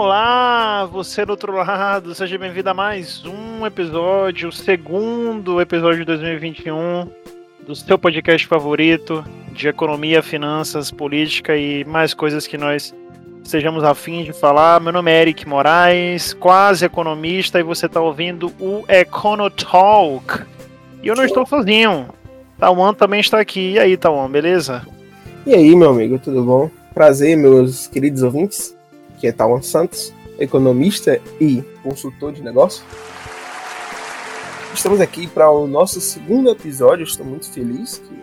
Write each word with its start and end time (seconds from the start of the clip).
Olá, 0.00 0.84
você 0.84 1.26
do 1.26 1.30
outro 1.30 1.52
lado, 1.52 2.14
seja 2.14 2.38
bem-vindo 2.38 2.70
a 2.70 2.72
mais 2.72 3.24
um 3.24 3.66
episódio, 3.66 4.48
o 4.48 4.52
segundo 4.52 5.60
episódio 5.60 5.98
de 5.98 6.04
2021 6.04 7.10
do 7.66 7.74
seu 7.74 7.98
podcast 7.98 8.46
favorito 8.46 9.24
de 9.52 9.66
economia, 9.66 10.22
finanças, 10.22 10.92
política 10.92 11.56
e 11.56 11.84
mais 11.84 12.14
coisas 12.14 12.46
que 12.46 12.56
nós 12.56 12.94
sejamos 13.42 13.82
afins 13.82 14.24
de 14.24 14.32
falar. 14.32 14.80
Meu 14.80 14.92
nome 14.92 15.10
é 15.10 15.20
Eric 15.20 15.48
Moraes, 15.48 16.32
quase 16.32 16.84
economista, 16.84 17.58
e 17.58 17.64
você 17.64 17.86
está 17.86 18.00
ouvindo 18.00 18.52
o 18.60 18.84
Econotalk. 18.88 20.44
E 21.02 21.08
eu 21.08 21.16
não 21.16 21.24
estou 21.24 21.44
sozinho. 21.44 22.10
Tawan 22.56 22.94
também 22.94 23.18
está 23.18 23.40
aqui. 23.40 23.72
E 23.72 23.78
aí, 23.80 23.96
Tawan, 23.96 24.30
beleza? 24.30 24.86
E 25.44 25.52
aí, 25.52 25.74
meu 25.74 25.90
amigo, 25.90 26.20
tudo 26.20 26.44
bom? 26.44 26.70
Prazer, 26.94 27.36
meus 27.36 27.88
queridos 27.88 28.22
ouvintes 28.22 28.77
que 29.18 29.26
é 29.26 29.32
Tawan 29.32 29.62
Santos, 29.62 30.12
economista 30.38 31.20
e 31.40 31.62
consultor 31.82 32.32
de 32.32 32.42
negócio. 32.42 32.84
Estamos 34.74 35.00
aqui 35.00 35.26
para 35.26 35.50
o 35.50 35.66
nosso 35.66 36.00
segundo 36.00 36.50
episódio. 36.50 37.04
Estou 37.04 37.26
muito 37.26 37.50
feliz 37.50 37.98
que 37.98 38.22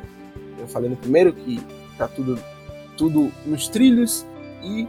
eu 0.59 0.67
falei 0.67 0.89
no 0.89 0.95
primeiro 0.95 1.33
que 1.33 1.61
tá 1.97 2.07
tudo 2.07 2.39
tudo 2.97 3.29
nos 3.45 3.67
trilhos 3.67 4.25
e 4.63 4.87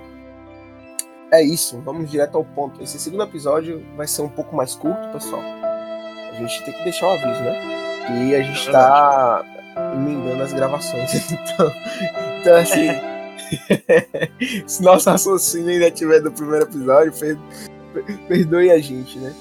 é 1.33 1.43
isso. 1.43 1.81
Vamos 1.85 2.11
direto 2.11 2.37
ao 2.37 2.45
ponto. 2.45 2.83
Esse 2.83 2.99
segundo 2.99 3.25
episódio 3.25 3.85
vai 3.97 4.07
ser 4.07 4.23
um 4.23 4.29
pouco 4.29 4.55
mais 4.55 4.75
curto, 4.75 5.09
pessoal. 5.13 5.43
A 5.43 6.35
gente 6.39 6.65
tem 6.65 6.75
que 6.75 6.85
deixar 6.85 7.09
um 7.09 7.13
aviso, 7.15 7.43
né? 7.43 8.29
E 8.29 8.35
a 8.37 8.43
gente 8.43 8.61
está 8.61 9.45
emendando 9.95 10.43
as 10.43 10.53
gravações. 10.53 11.11
Então, 11.33 11.73
então 12.41 12.57
assim. 12.57 13.16
Se 14.67 14.83
nosso 14.83 15.09
raciocínio 15.09 15.71
ainda 15.71 15.91
tiver 15.91 16.21
do 16.21 16.33
primeiro 16.33 16.65
episódio, 16.65 17.13
perdoe 18.29 18.71
a 18.71 18.79
gente, 18.79 19.19
né? 19.19 19.35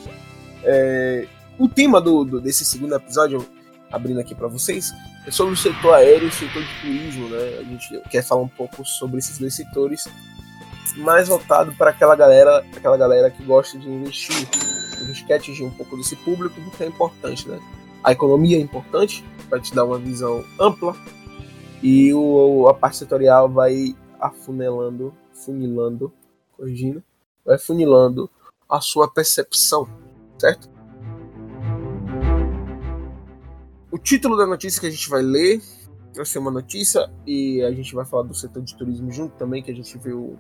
É, 0.64 1.28
o 1.60 1.68
tema 1.68 2.02
do, 2.02 2.24
do, 2.24 2.42
desse 2.42 2.66
segundo 2.66 2.96
episódio, 2.96 3.46
abrindo 3.92 4.20
aqui 4.20 4.36
para 4.36 4.48
vocês, 4.48 4.92
é 5.26 5.32
sobre 5.32 5.54
o 5.54 5.58
setor 5.58 5.94
aéreo 5.94 6.26
e 6.26 6.30
o 6.30 6.32
setor 6.32 6.62
de 6.62 6.82
turismo, 6.82 7.30
né? 7.30 7.58
A 7.60 7.64
gente 7.64 8.02
quer 8.10 8.24
falar 8.24 8.42
um 8.42 8.48
pouco 8.48 8.86
sobre 8.86 9.20
esses 9.20 9.38
dois 9.38 9.56
setores, 9.56 10.06
mais 10.98 11.28
voltado 11.28 11.74
para 11.74 11.92
aquela 11.92 12.16
galera, 12.16 12.66
aquela 12.76 12.98
galera 12.98 13.30
que 13.30 13.44
gosta 13.44 13.78
de 13.78 13.90
investir. 13.90 14.48
A 15.00 15.04
gente 15.06 15.26
quer 15.26 15.36
atingir 15.36 15.64
um 15.64 15.72
pouco 15.72 15.98
desse 15.98 16.16
público, 16.18 16.60
porque 16.62 16.84
é 16.84 16.88
importante, 16.88 17.48
né? 17.48 17.60
A 18.04 18.12
economia 18.12 18.58
é 18.58 18.62
importante 18.62 19.26
para 19.50 19.60
te 19.60 19.74
dar 19.74 19.84
uma 19.84 19.98
visão 19.98 20.44
ampla 20.60 20.96
e 21.88 22.12
o, 22.16 22.68
a 22.68 22.74
parte 22.74 22.98
setorial 22.98 23.48
vai 23.48 23.96
afunilando, 24.20 25.14
funilando, 25.32 26.12
corrigindo, 26.58 27.04
vai 27.46 27.60
funilando 27.60 28.28
a 28.68 28.82
sua 28.82 29.08
percepção, 29.08 29.88
certo? 30.36 30.68
O 33.92 34.00
título 34.00 34.36
da 34.36 34.48
notícia 34.48 34.82
que 34.82 34.88
a 34.88 34.90
gente 34.90 35.08
vai 35.08 35.22
ler 35.22 35.62
vai 36.16 36.26
ser 36.26 36.40
uma 36.40 36.50
notícia 36.50 37.08
e 37.24 37.62
a 37.62 37.72
gente 37.72 37.94
vai 37.94 38.04
falar 38.04 38.24
do 38.24 38.34
setor 38.34 38.64
de 38.64 38.76
turismo 38.76 39.12
junto 39.12 39.36
também, 39.36 39.62
que 39.62 39.70
a 39.70 39.76
gente 39.76 39.96
viu 40.00 40.40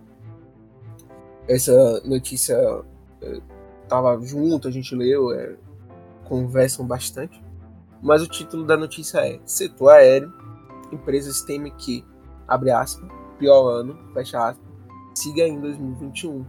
essa 1.47 2.01
notícia 2.05 2.57
é, 3.21 3.39
tava 3.87 4.19
junto, 4.25 4.67
a 4.67 4.71
gente 4.71 4.95
leu, 4.95 5.31
é, 5.31 5.55
conversam 6.23 6.87
bastante. 6.87 7.39
Mas 8.01 8.23
o 8.23 8.27
título 8.27 8.65
da 8.65 8.75
notícia 8.75 9.19
é 9.19 9.39
Setor 9.45 9.91
aéreo 9.91 10.44
empresas 10.95 11.41
temem 11.41 11.71
que, 11.77 12.03
abre 12.47 12.71
aspas, 12.71 13.09
pior 13.37 13.67
ano, 13.69 13.97
fecha 14.13 14.49
aspas, 14.49 14.65
siga 15.13 15.47
em 15.47 15.59
2021. 15.59 16.45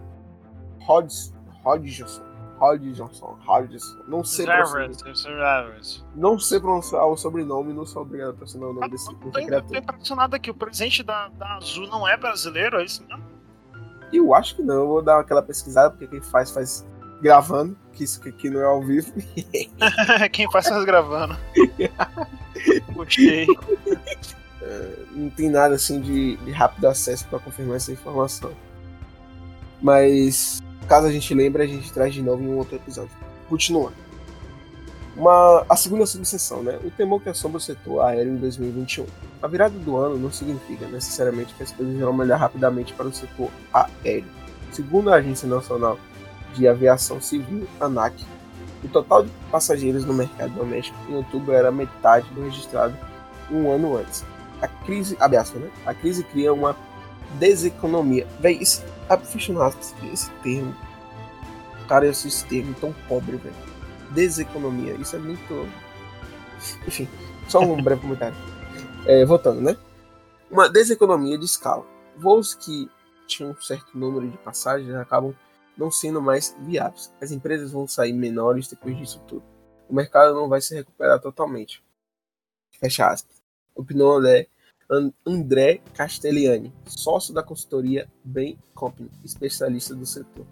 Hodgson. 0.87 1.35
Hodgson. 1.65 2.23
Hodgson. 2.61 3.39
Hodgson. 3.47 4.05
Não 4.07 4.23
sei 4.23 4.47
pronunciar. 4.47 5.67
Não 6.15 6.39
sei 6.39 6.61
pronunciar 6.61 7.07
o 7.07 7.17
sobrenome, 7.17 7.73
não 7.73 7.85
sou 7.85 8.03
obrigado 8.03 8.31
a 8.31 8.33
pronunciar 8.35 8.63
o 8.63 8.73
nome 8.73 8.89
desse 8.91 9.11
Eu 9.11 9.63
tô 9.63 9.77
impressionado 9.77 10.37
aqui, 10.37 10.51
o 10.51 10.55
presidente 10.55 11.03
da, 11.03 11.29
da 11.29 11.57
Azul 11.57 11.87
não 11.89 12.07
é 12.07 12.17
brasileiro, 12.17 12.79
é 12.79 12.85
isso 12.85 13.05
mesmo? 13.07 13.25
Eu 14.13 14.35
acho 14.35 14.57
que 14.57 14.63
não, 14.63 14.75
eu 14.75 14.87
vou 14.87 15.03
dar 15.03 15.19
aquela 15.19 15.43
pesquisada, 15.43 15.91
porque 15.91 16.07
quem 16.07 16.21
faz 16.21 16.51
faz 16.51 16.87
gravando, 17.21 17.77
que 17.93 18.05
isso 18.05 18.21
aqui 18.27 18.51
não 18.51 18.61
é 18.61 18.65
ao 18.65 18.83
vivo. 18.83 19.13
Quem 20.33 20.51
faz 20.51 20.69
faz 20.69 20.85
gravando. 20.85 21.37
Gostei. 22.93 23.47
É, 24.63 24.97
não 25.13 25.31
tem 25.31 25.51
nada 25.51 25.75
assim 25.75 26.01
de, 26.01 26.37
de 26.37 26.51
rápido 26.51 26.87
acesso 26.87 27.27
para 27.27 27.39
confirmar 27.39 27.77
essa 27.77 27.93
informação. 27.93 28.53
Mas 29.81 30.63
caso 30.89 31.07
a 31.07 31.13
gente 31.13 31.35
lembre, 31.35 31.63
a 31.63 31.67
gente 31.67 31.93
traz 31.93 32.15
de 32.15 32.23
novo 32.23 32.43
em 32.43 32.49
um 32.49 32.57
outro 32.57 32.77
episódio. 32.77 33.11
Continuando. 33.49 34.05
Uma, 35.17 35.65
a 35.69 35.77
segunda 35.77 36.07
subseção, 36.07 36.63
né? 36.63 36.79
O 36.83 36.91
temor 36.91 37.23
que 37.23 37.29
assombra 37.29 37.59
o 37.59 37.61
setor 37.61 38.01
aéreo 38.01 38.33
em 38.33 38.37
2021. 38.37 39.07
A 39.41 39.47
virada 39.47 39.79
do 39.79 39.97
ano 39.97 40.19
não 40.19 40.33
significa 40.33 40.89
necessariamente 40.89 41.55
que 41.55 41.63
as 41.63 41.71
coisas 41.71 41.97
vão 42.01 42.13
melhorar 42.13 42.39
rapidamente 42.39 42.93
para 42.95 43.07
o 43.07 43.13
setor 43.13 43.51
aéreo. 43.73 44.27
Segundo 44.73 45.11
a 45.11 45.17
Agência 45.17 45.47
Nacional 45.47 45.99
de 46.55 46.69
Aviação 46.69 47.21
Civil, 47.21 47.67
ANAC, 47.81 48.15
o 48.83 48.89
total 48.89 49.25
de 49.25 49.31
passageiros 49.51 50.05
no 50.05 50.13
mercado 50.13 50.53
doméstico 50.55 50.97
em 51.09 51.15
outubro 51.15 51.53
era 51.53 51.73
metade 51.73 52.29
do 52.31 52.43
registrado 52.43 52.97
um 53.51 53.71
ano 53.71 53.97
antes. 53.97 54.25
A 54.61 54.69
crise, 54.69 55.17
abraço, 55.19 55.59
né? 55.59 55.71
A 55.85 55.95
crise 55.95 56.23
cria 56.25 56.53
uma 56.53 56.77
deseconomia. 57.39 58.27
Véi, 58.41 58.59
esse, 58.61 58.83
esse 60.13 60.31
termo. 60.43 60.75
Cara, 61.89 62.07
esse 62.07 62.45
termo 62.47 62.75
tão 62.81 62.95
pobre, 63.09 63.37
velho. 63.37 63.55
Deseconomia. 64.11 64.95
Isso 64.95 65.17
é 65.17 65.19
muito. 65.19 65.69
Enfim, 66.87 67.09
só 67.49 67.61
um 67.61 67.83
breve 67.83 68.01
comentário. 68.03 68.37
É, 69.07 69.25
voltando, 69.25 69.61
né? 69.61 69.77
Uma 70.51 70.69
deseconomia 70.69 71.37
de 71.37 71.45
escala. 71.45 71.85
Voos 72.17 72.55
que 72.55 72.89
tinham 73.27 73.53
um 73.53 73.61
certo 73.61 73.99
número 73.99 74.31
de 74.31 74.39
passagens 74.39 74.95
acabam 74.95 75.35
não 75.77 75.91
sendo 75.91 76.21
mais 76.21 76.57
viáveis. 76.61 77.13
As 77.21 77.31
empresas 77.31 77.73
vão 77.73 77.87
sair 77.87 78.13
menores 78.13 78.69
depois 78.69 78.97
disso 78.97 79.21
tudo. 79.27 79.45
O 79.89 79.95
mercado 79.95 80.35
não 80.35 80.49
vai 80.49 80.61
se 80.61 80.75
recuperar 80.75 81.21
totalmente. 81.21 81.83
Fecha 82.79 83.09
aspas. 83.09 83.43
Opinião 83.75 84.25
é 84.27 84.47
André 85.27 85.81
Castellani, 85.95 86.73
sócio 86.87 87.35
da 87.35 87.43
consultoria 87.43 88.09
Bain 88.23 88.59
Company, 88.75 89.11
especialista 89.25 89.95
do 89.95 90.07
setor. 90.07 90.47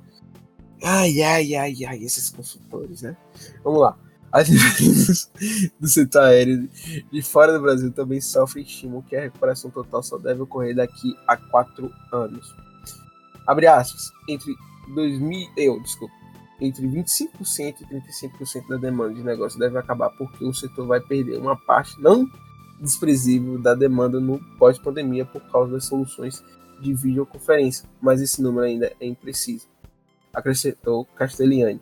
Ai, 0.83 1.23
ai, 1.23 1.55
ai, 1.55 1.85
ai, 1.85 2.03
esses 2.03 2.31
consultores, 2.31 3.03
né? 3.03 3.17
Vamos 3.63 3.81
lá. 3.81 3.97
As 4.33 4.49
empresas 4.49 5.31
do 5.79 5.87
setor 5.87 6.23
aéreo 6.23 6.69
de 7.13 7.23
fora 7.23 7.53
do 7.53 7.61
Brasil 7.61 7.93
também 7.93 8.21
sofrem 8.21 8.65
estímulo 8.65 9.03
que 9.03 9.15
a 9.15 9.21
recuperação 9.21 9.71
total 9.71 10.03
só 10.03 10.17
deve 10.19 10.41
ocorrer 10.41 10.75
daqui 10.75 11.15
a 11.29 11.37
quatro 11.37 11.93
anos. 12.11 12.55
Abre 13.47 13.67
aspas. 13.67 14.11
Entre 14.29 14.55
2000, 14.89 15.51
eu, 15.57 15.81
desculpa, 15.81 16.15
entre 16.61 16.87
25% 16.87 17.81
e 17.81 17.85
35% 17.85 18.69
da 18.69 18.77
demanda 18.77 19.15
de 19.15 19.23
negócio 19.23 19.59
deve 19.59 19.77
acabar 19.79 20.11
porque 20.11 20.45
o 20.45 20.55
setor 20.55 20.87
vai 20.87 21.01
perder 21.01 21.39
uma 21.39 21.57
parte 21.57 22.01
não 22.01 22.29
desprezível 22.81 23.59
da 23.59 23.75
demanda 23.75 24.21
no 24.21 24.39
pós-pandemia 24.59 25.25
por 25.25 25.41
causa 25.51 25.73
das 25.73 25.85
soluções 25.85 26.43
de 26.81 26.93
videoconferência, 26.95 27.89
mas 28.01 28.21
esse 28.21 28.43
número 28.43 28.67
ainda 28.67 28.93
é 29.01 29.07
impreciso, 29.07 29.69
acrescentou 30.33 31.05
Castellani. 31.17 31.81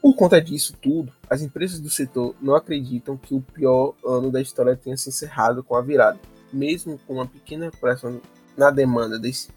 Por 0.00 0.14
conta 0.14 0.40
disso 0.40 0.76
tudo, 0.80 1.12
as 1.30 1.42
empresas 1.42 1.78
do 1.78 1.88
setor 1.88 2.34
não 2.40 2.54
acreditam 2.54 3.16
que 3.16 3.34
o 3.34 3.40
pior 3.40 3.94
ano 4.04 4.30
da 4.30 4.40
história 4.40 4.76
tenha 4.76 4.96
se 4.96 5.08
encerrado 5.08 5.62
com 5.62 5.76
a 5.76 5.80
virada, 5.80 6.18
mesmo 6.52 6.98
com 7.06 7.14
uma 7.14 7.26
pequena 7.26 7.66
recuperação 7.66 8.20
na 8.56 8.70
demanda 8.70 9.18
desse. 9.18 9.48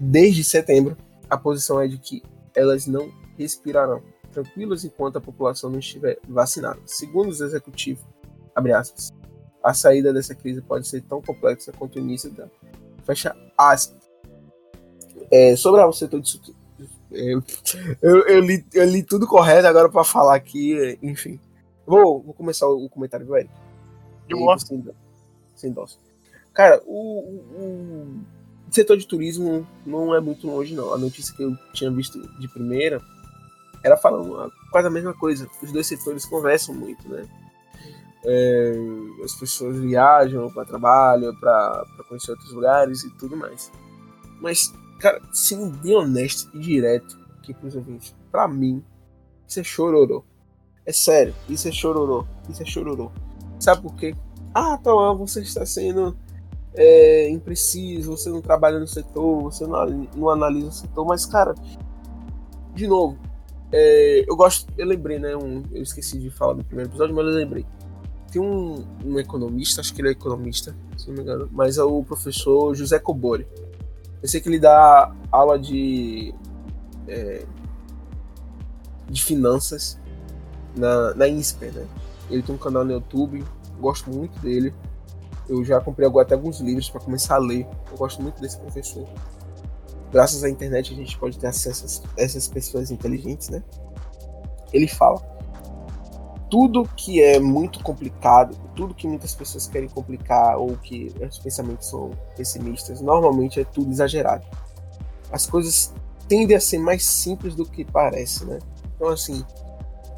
Desde 0.00 0.42
setembro, 0.42 0.96
a 1.32 1.38
posição 1.38 1.80
é 1.80 1.88
de 1.88 1.96
que 1.96 2.22
elas 2.54 2.86
não 2.86 3.10
respirarão 3.38 4.02
tranquilas 4.30 4.84
enquanto 4.84 5.16
a 5.16 5.20
população 5.20 5.70
não 5.70 5.78
estiver 5.78 6.18
vacinada. 6.28 6.78
Segundo 6.84 7.30
os 7.30 7.40
executivos, 7.40 8.04
aspas, 8.54 9.14
a 9.64 9.72
saída 9.72 10.12
dessa 10.12 10.34
crise 10.34 10.60
pode 10.60 10.86
ser 10.86 11.00
tão 11.00 11.22
complexa 11.22 11.72
quanto 11.72 11.96
o 11.96 11.98
início 12.00 12.30
dela. 12.30 12.50
Fecha 13.06 13.34
aspas. 13.56 13.96
É, 15.30 15.56
sobre 15.56 15.80
o 15.80 15.92
setor 15.92 16.20
de 16.20 16.38
eu, 17.10 17.42
eu, 18.02 18.18
eu, 18.26 18.40
li, 18.40 18.66
eu 18.74 18.84
li 18.84 19.02
tudo 19.02 19.26
correto 19.26 19.66
agora 19.66 19.88
para 19.88 20.04
falar 20.04 20.34
aqui, 20.34 20.98
enfim. 21.02 21.40
Vou, 21.86 22.20
vou 22.20 22.34
começar 22.34 22.68
o, 22.68 22.90
comentário 22.90 23.24
do 23.24 23.34
Eric. 23.34 23.50
De 24.28 24.34
boa. 24.34 24.58
Sem, 24.58 24.84
sem 25.56 25.72
dó. 25.72 25.86
Cara, 26.52 26.82
o, 26.86 27.20
o, 27.20 27.36
o, 27.56 28.24
setor 28.74 28.96
de 28.96 29.06
turismo 29.06 29.66
não 29.84 30.14
é 30.14 30.20
muito 30.20 30.46
longe, 30.46 30.74
não. 30.74 30.92
A 30.92 30.98
notícia 30.98 31.34
que 31.34 31.42
eu 31.42 31.56
tinha 31.72 31.90
visto 31.90 32.20
de 32.38 32.48
primeira 32.48 33.02
era 33.82 33.96
falando 33.96 34.52
quase 34.70 34.86
a 34.86 34.90
mesma 34.90 35.12
coisa. 35.12 35.48
Os 35.62 35.72
dois 35.72 35.86
setores 35.86 36.24
conversam 36.24 36.74
muito, 36.74 37.08
né? 37.08 37.28
É, 38.24 38.74
as 39.24 39.34
pessoas 39.34 39.76
viajam 39.78 40.48
para 40.50 40.64
trabalho, 40.64 41.34
para 41.40 41.84
conhecer 42.08 42.30
outros 42.30 42.52
lugares 42.52 43.02
e 43.02 43.10
tudo 43.16 43.36
mais. 43.36 43.70
Mas, 44.40 44.72
cara, 45.00 45.20
sendo 45.32 45.76
bem 45.78 45.94
honesto 45.94 46.50
e 46.54 46.60
direto 46.60 47.18
aqui 47.38 47.52
pros 47.52 47.74
ouvintes, 47.74 48.14
pra 48.30 48.46
mim, 48.46 48.84
isso 49.46 49.60
é 49.60 49.64
chororô. 49.64 50.24
É 50.86 50.92
sério, 50.92 51.34
isso 51.48 51.68
é 51.68 51.72
chororô. 51.72 52.26
Isso 52.48 52.62
é 52.62 52.66
chororô. 52.66 53.10
Sabe 53.58 53.82
por 53.82 53.94
quê? 53.96 54.14
Ah, 54.54 54.76
então 54.80 55.16
você 55.16 55.40
está 55.40 55.64
sendo 55.66 56.16
é, 56.74 57.28
impreciso, 57.28 58.16
você 58.16 58.30
não 58.30 58.40
trabalha 58.40 58.78
no 58.78 58.86
setor, 58.86 59.42
você 59.42 59.66
não, 59.66 60.08
não 60.16 60.30
analisa 60.30 60.68
o 60.68 60.72
setor, 60.72 61.04
mas, 61.06 61.26
cara, 61.26 61.54
de 62.74 62.86
novo, 62.86 63.18
é, 63.70 64.24
eu 64.28 64.36
gosto, 64.36 64.72
eu 64.76 64.86
lembrei, 64.86 65.18
né? 65.18 65.36
Um, 65.36 65.62
eu 65.72 65.82
esqueci 65.82 66.18
de 66.18 66.30
falar 66.30 66.54
no 66.54 66.64
primeiro 66.64 66.90
episódio, 66.90 67.14
mas 67.14 67.26
eu 67.26 67.32
lembrei 67.32 67.66
tem 68.32 68.40
um, 68.40 68.82
um, 69.04 69.18
economista, 69.18 69.82
acho 69.82 69.92
que 69.92 70.00
ele 70.00 70.08
é 70.08 70.12
economista, 70.12 70.74
se 70.96 71.06
não 71.06 71.14
me 71.14 71.20
engano, 71.20 71.48
mas 71.52 71.76
é 71.76 71.82
o 71.82 72.02
professor 72.02 72.74
José 72.74 72.98
Cobori. 72.98 73.46
Eu 74.22 74.28
sei 74.28 74.40
que 74.40 74.48
ele 74.48 74.58
dá 74.58 75.14
aula 75.30 75.58
de, 75.58 76.34
é, 77.06 77.44
de 79.10 79.22
finanças 79.22 80.00
na, 80.74 81.12
na 81.14 81.28
INSPER, 81.28 81.74
né? 81.74 81.86
Ele 82.30 82.42
tem 82.42 82.54
um 82.54 82.58
canal 82.58 82.84
no 82.84 82.92
YouTube, 82.92 83.44
gosto 83.78 84.10
muito 84.10 84.38
dele. 84.40 84.72
Eu 85.48 85.64
já 85.64 85.80
comprei 85.80 86.08
até 86.20 86.34
alguns 86.34 86.60
livros 86.60 86.88
para 86.88 87.00
começar 87.00 87.36
a 87.36 87.38
ler. 87.38 87.66
Eu 87.90 87.96
gosto 87.96 88.22
muito 88.22 88.40
desse 88.40 88.58
professor. 88.58 89.06
Graças 90.10 90.44
à 90.44 90.50
internet 90.50 90.92
a 90.92 90.96
gente 90.96 91.18
pode 91.18 91.38
ter 91.38 91.46
acesso 91.46 92.02
a 92.16 92.20
essas 92.20 92.46
pessoas 92.48 92.90
inteligentes, 92.90 93.48
né? 93.48 93.62
Ele 94.72 94.86
fala 94.86 95.32
tudo 96.52 96.86
que 96.94 97.22
é 97.22 97.40
muito 97.40 97.82
complicado, 97.82 98.54
tudo 98.76 98.94
que 98.94 99.08
muitas 99.08 99.34
pessoas 99.34 99.66
querem 99.66 99.88
complicar 99.88 100.58
ou 100.58 100.76
que 100.76 101.10
os 101.26 101.38
pensamentos 101.38 101.88
são 101.88 102.10
pessimistas, 102.36 103.00
normalmente 103.00 103.58
é 103.58 103.64
tudo 103.64 103.90
exagerado. 103.90 104.46
As 105.32 105.46
coisas 105.46 105.94
tendem 106.28 106.54
a 106.54 106.60
ser 106.60 106.76
mais 106.76 107.06
simples 107.06 107.54
do 107.54 107.64
que 107.64 107.86
parece, 107.86 108.44
né? 108.44 108.58
Então, 108.94 109.08
assim, 109.08 109.42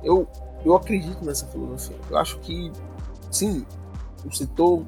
eu, 0.02 0.26
eu 0.64 0.74
acredito 0.74 1.24
nessa 1.24 1.46
filosofia. 1.46 1.96
Eu 2.10 2.18
acho 2.18 2.40
que, 2.40 2.72
sim, 3.30 3.64
o 4.24 4.34
setor 4.34 4.84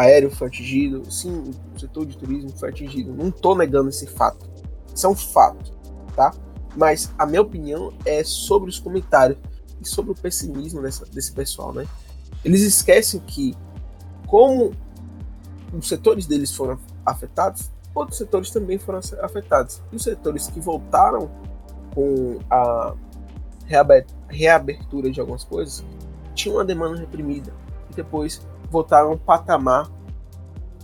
aéreo 0.00 0.30
foi 0.30 0.48
atingido, 0.48 1.10
sim, 1.10 1.52
o 1.74 1.78
setor 1.78 2.06
de 2.06 2.16
turismo 2.16 2.50
foi 2.50 2.70
atingido. 2.70 3.12
Não 3.14 3.28
estou 3.28 3.56
negando 3.56 3.88
esse 3.88 4.06
fato. 4.06 4.48
Isso 4.94 5.06
é 5.06 5.08
um 5.08 5.16
fato, 5.16 5.72
tá? 6.14 6.32
Mas 6.76 7.12
a 7.18 7.26
minha 7.26 7.42
opinião 7.42 7.92
é 8.04 8.22
sobre 8.24 8.70
os 8.70 8.78
comentários 8.78 9.38
e 9.80 9.86
sobre 9.86 10.12
o 10.12 10.14
pessimismo 10.14 10.82
dessa, 10.82 11.04
desse 11.06 11.32
pessoal, 11.32 11.72
né? 11.72 11.86
Eles 12.44 12.62
esquecem 12.62 13.20
que, 13.20 13.54
como 14.26 14.72
os 15.72 15.88
setores 15.88 16.26
deles 16.26 16.54
foram 16.54 16.78
afetados, 17.04 17.70
outros 17.94 18.18
setores 18.18 18.50
também 18.50 18.78
foram 18.78 19.00
afetados. 19.22 19.82
E 19.92 19.96
os 19.96 20.02
setores 20.02 20.48
que 20.48 20.60
voltaram 20.60 21.30
com 21.94 22.38
a 22.50 22.94
reabertura 24.28 25.10
de 25.10 25.20
algumas 25.20 25.44
coisas 25.44 25.84
tinham 26.34 26.56
uma 26.56 26.64
demanda 26.64 26.98
reprimida 26.98 27.52
e 27.90 27.94
depois 27.94 28.40
voltaram 28.70 29.10
a 29.10 29.14
um 29.14 29.18
patamar 29.18 29.90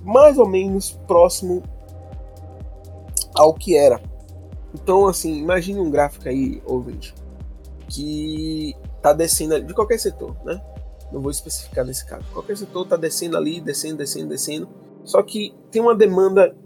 mais 0.02 0.38
ou 0.38 0.46
menos 0.46 0.92
próximo 1.06 1.62
ao 3.34 3.54
que 3.54 3.76
era. 3.76 4.00
Então, 4.74 5.06
assim, 5.06 5.38
imagine 5.38 5.80
um 5.80 5.90
gráfico 5.90 6.28
aí, 6.28 6.62
ouvinte, 6.66 7.14
que 7.88 8.74
tá 9.00 9.12
descendo 9.12 9.60
de 9.62 9.74
qualquer 9.74 9.98
setor, 9.98 10.36
né? 10.44 10.62
Não 11.12 11.20
vou 11.20 11.30
especificar 11.30 11.84
nesse 11.84 12.04
caso. 12.04 12.24
Qualquer 12.32 12.56
setor 12.56 12.86
tá 12.86 12.96
descendo 12.96 13.36
ali, 13.36 13.60
descendo, 13.60 13.98
descendo, 13.98 14.28
descendo. 14.28 14.68
Só 15.04 15.22
que 15.22 15.54
tem 15.70 15.80
uma 15.80 15.94
demanda 15.94 16.56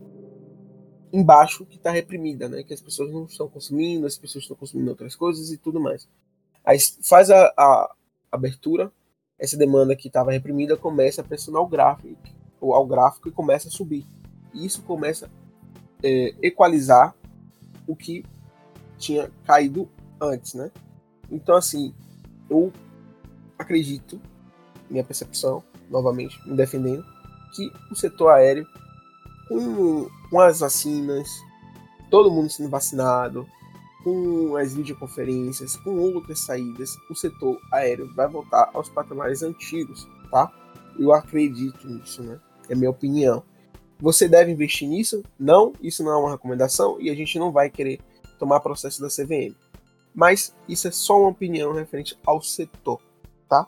embaixo 1.12 1.66
que 1.66 1.76
está 1.76 1.90
reprimida, 1.90 2.48
né? 2.48 2.62
Que 2.62 2.72
as 2.72 2.80
pessoas 2.80 3.12
não 3.12 3.24
estão 3.24 3.48
consumindo, 3.48 4.06
as 4.06 4.16
pessoas 4.16 4.44
estão 4.44 4.56
consumindo 4.56 4.90
outras 4.90 5.14
coisas 5.14 5.50
e 5.50 5.58
tudo 5.58 5.78
mais. 5.78 6.08
Aí 6.64 6.78
faz 7.02 7.30
a, 7.30 7.52
a 7.56 7.94
abertura, 8.30 8.90
essa 9.40 9.56
demanda 9.56 9.96
que 9.96 10.08
estava 10.08 10.30
reprimida 10.30 10.76
começa 10.76 11.22
a 11.22 11.24
pressionar 11.24 11.62
o 11.62 11.66
gráfico, 11.66 12.14
ou 12.60 12.74
ao 12.74 12.86
gráfico 12.86 13.28
e 13.28 13.32
começa 13.32 13.68
a 13.68 13.70
subir. 13.70 14.06
E 14.52 14.66
isso 14.66 14.82
começa 14.82 15.26
a 15.26 15.30
é, 16.06 16.34
equalizar 16.42 17.14
o 17.86 17.96
que 17.96 18.22
tinha 18.98 19.30
caído 19.46 19.88
antes, 20.20 20.52
né? 20.52 20.70
Então, 21.30 21.56
assim, 21.56 21.94
eu 22.50 22.70
acredito, 23.58 24.20
minha 24.90 25.02
percepção, 25.02 25.64
novamente, 25.88 26.38
me 26.46 26.54
defendendo, 26.54 27.02
que 27.54 27.72
o 27.90 27.94
setor 27.94 28.28
aéreo, 28.32 28.66
com, 29.48 30.08
com 30.28 30.40
as 30.40 30.60
vacinas, 30.60 31.28
todo 32.10 32.30
mundo 32.30 32.50
sendo 32.50 32.68
vacinado, 32.68 33.48
com 34.02 34.56
as 34.56 34.74
videoconferências, 34.74 35.76
com 35.76 35.96
outras 35.98 36.40
saídas, 36.40 36.96
o 37.08 37.14
setor 37.14 37.60
aéreo 37.72 38.12
vai 38.14 38.28
voltar 38.28 38.70
aos 38.72 38.88
patamares 38.88 39.42
antigos, 39.42 40.08
tá? 40.30 40.52
Eu 40.98 41.12
acredito 41.12 41.88
nisso, 41.88 42.22
né? 42.22 42.40
É 42.68 42.74
minha 42.74 42.90
opinião. 42.90 43.42
Você 43.98 44.28
deve 44.28 44.50
investir 44.50 44.88
nisso? 44.88 45.22
Não, 45.38 45.72
isso 45.82 46.02
não 46.02 46.12
é 46.12 46.16
uma 46.16 46.30
recomendação 46.30 47.00
e 47.00 47.10
a 47.10 47.14
gente 47.14 47.38
não 47.38 47.52
vai 47.52 47.68
querer 47.68 48.00
tomar 48.38 48.60
processo 48.60 49.00
da 49.00 49.08
CVM. 49.08 49.54
Mas 50.14 50.54
isso 50.68 50.88
é 50.88 50.90
só 50.90 51.18
uma 51.18 51.28
opinião 51.28 51.72
referente 51.72 52.18
ao 52.26 52.40
setor, 52.40 53.00
tá? 53.48 53.66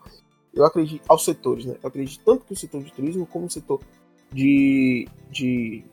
Eu 0.52 0.64
acredito 0.64 1.04
aos 1.08 1.24
setores, 1.24 1.64
né? 1.64 1.76
Eu 1.82 1.88
acredito 1.88 2.22
tanto 2.24 2.44
que 2.44 2.52
o 2.52 2.56
setor 2.56 2.82
de 2.82 2.92
turismo 2.92 3.26
como 3.26 3.46
o 3.46 3.50
setor 3.50 3.80
de, 4.32 5.06
de 5.30 5.84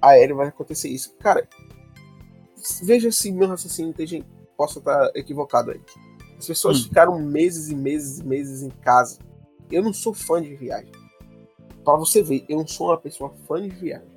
aéreo 0.00 0.36
vai 0.36 0.48
acontecer 0.48 0.88
isso. 0.88 1.14
Cara, 1.18 1.48
veja 2.82 3.10
se 3.10 3.32
meu 3.32 3.48
raciocínio 3.48 3.92
tem, 3.92 4.24
possa 4.56 4.78
estar 4.78 5.10
equivocado 5.14 5.70
aí. 5.70 5.80
As 6.38 6.46
pessoas 6.46 6.80
hum. 6.80 6.84
ficaram 6.84 7.18
meses 7.18 7.68
e 7.68 7.74
meses 7.74 8.18
e 8.18 8.24
meses 8.24 8.62
em 8.62 8.70
casa. 8.70 9.18
Eu 9.70 9.82
não 9.82 9.92
sou 9.92 10.14
fã 10.14 10.40
de 10.40 10.54
viagem. 10.54 10.92
Para 11.84 11.96
você 11.96 12.22
ver, 12.22 12.44
eu 12.48 12.58
não 12.58 12.66
sou 12.66 12.88
uma 12.88 12.98
pessoa 12.98 13.32
fã 13.46 13.60
de 13.60 13.68
viagem. 13.68 14.08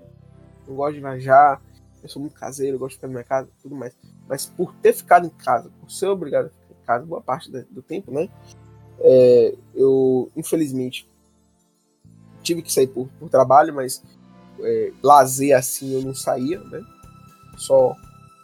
Eu 0.67 0.75
gosto 0.75 0.95
de 0.95 0.99
viajar, 0.99 1.61
eu 2.01 2.09
sou 2.09 2.21
muito 2.21 2.35
caseiro, 2.35 2.77
gosto 2.77 2.91
de 2.91 2.95
ficar 2.95 3.07
na 3.07 3.13
minha 3.13 3.23
casa, 3.23 3.49
tudo 3.61 3.75
mais. 3.75 3.95
Mas 4.27 4.45
por 4.45 4.73
ter 4.75 4.93
ficado 4.93 5.25
em 5.27 5.29
casa, 5.29 5.71
por 5.79 5.89
ser 5.91 6.07
obrigado 6.07 6.47
a 6.47 6.49
ficar 6.49 6.73
em 6.81 6.85
casa 6.85 7.05
boa 7.05 7.21
parte 7.21 7.51
do 7.51 7.81
tempo, 7.81 8.11
né? 8.11 8.29
É, 8.99 9.55
eu, 9.73 10.31
infelizmente, 10.35 11.07
tive 12.41 12.61
que 12.61 12.71
sair 12.71 12.87
por, 12.87 13.07
por 13.19 13.29
trabalho, 13.29 13.73
mas 13.73 14.03
é, 14.59 14.91
lazer 15.01 15.55
assim 15.55 15.93
eu 15.93 16.01
não 16.01 16.13
saía, 16.13 16.59
né? 16.59 16.81
Só 17.57 17.95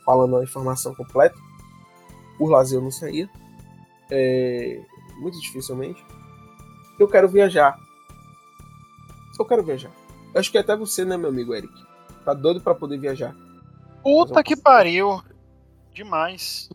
falando 0.05 0.37
a 0.37 0.43
informação 0.43 0.93
completa. 0.93 1.35
Por 2.37 2.49
lazer 2.49 2.77
eu 2.77 2.83
não 2.83 2.91
saía. 2.91 3.29
É, 4.09 4.81
muito 5.17 5.39
dificilmente. 5.39 6.05
Eu 6.99 7.07
quero 7.07 7.27
viajar. 7.27 7.77
Eu 9.37 9.45
quero 9.45 9.63
viajar. 9.63 9.91
Eu 10.33 10.39
acho 10.39 10.51
que 10.51 10.57
até 10.57 10.75
você, 10.75 11.03
né, 11.03 11.17
meu 11.17 11.29
amigo 11.29 11.53
Eric? 11.53 11.73
Tá 12.23 12.33
doido 12.33 12.61
para 12.61 12.75
poder 12.75 12.97
viajar. 12.97 13.35
Puta 14.03 14.43
que 14.43 14.55
pariu. 14.55 15.21
Demais. 15.93 16.69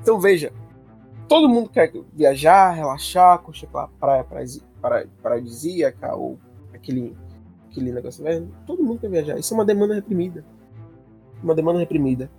Então 0.00 0.20
veja, 0.20 0.52
todo 1.28 1.48
mundo 1.48 1.68
quer 1.68 1.92
viajar, 2.12 2.70
relaxar, 2.70 3.38
curtir 3.40 3.66
aquela 3.66 3.88
praia 3.88 4.26
paradisíaca 5.22 6.14
ou 6.14 6.38
aquele, 6.72 7.16
aquele 7.70 7.92
negócio 7.92 8.22
velho. 8.22 8.52
Todo 8.66 8.82
mundo 8.82 9.00
quer 9.00 9.10
viajar. 9.10 9.38
Isso 9.38 9.52
é 9.52 9.56
uma 9.56 9.64
demanda 9.64 9.94
reprimida. 9.94 10.44
Uma 11.42 11.54
demanda 11.54 11.78
reprimida. 11.78 12.30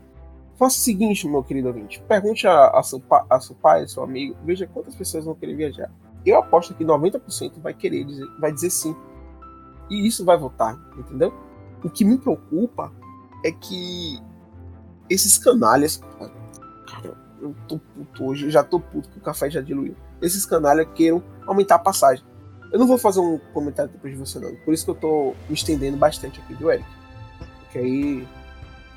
Faça 0.57 0.77
o 0.77 0.81
seguinte, 0.81 1.27
meu 1.27 1.43
querido 1.43 1.69
ouvinte. 1.69 2.03
Pergunte 2.07 2.47
a, 2.47 2.67
a, 2.67 2.83
seu, 2.83 3.01
a 3.29 3.39
seu 3.39 3.55
pai, 3.55 3.83
a 3.83 3.87
seu 3.87 4.03
amigo, 4.03 4.35
veja 4.45 4.67
quantas 4.67 4.95
pessoas 4.95 5.25
vão 5.25 5.33
querer 5.33 5.55
viajar. 5.55 5.91
Eu 6.25 6.37
aposto 6.37 6.75
que 6.75 6.85
90% 6.85 7.59
vai 7.59 7.73
querer 7.73 8.03
dizer, 8.03 8.27
vai 8.39 8.51
dizer 8.51 8.69
sim. 8.69 8.95
E 9.89 10.07
isso 10.07 10.23
vai 10.23 10.37
votar, 10.37 10.77
entendeu? 10.97 11.33
O 11.83 11.89
que 11.89 12.05
me 12.05 12.17
preocupa 12.17 12.91
é 13.43 13.51
que 13.51 14.19
esses 15.09 15.37
canalhas. 15.37 16.01
Cara, 16.87 17.17
eu 17.41 17.55
tô 17.67 17.79
puto 17.79 18.25
hoje, 18.25 18.49
já 18.49 18.63
tô 18.63 18.79
puto 18.79 19.09
que 19.09 19.17
o 19.17 19.21
café 19.21 19.49
já 19.49 19.61
diluiu. 19.61 19.95
Esses 20.21 20.45
canalhas 20.45 20.87
queiram 20.93 21.23
aumentar 21.47 21.75
a 21.75 21.79
passagem. 21.79 22.23
Eu 22.71 22.79
não 22.79 22.87
vou 22.87 22.97
fazer 22.97 23.19
um 23.19 23.37
comentário 23.53 23.91
depois 23.91 24.13
de 24.13 24.19
você, 24.19 24.39
não. 24.39 24.55
Por 24.63 24.73
isso 24.73 24.85
que 24.85 24.91
eu 24.91 24.95
tô 24.95 25.33
me 25.49 25.55
estendendo 25.55 25.97
bastante 25.97 26.39
aqui 26.39 26.53
do 26.53 26.71
Eric. 26.71 26.87
Porque 27.59 27.79
aí, 27.79 28.27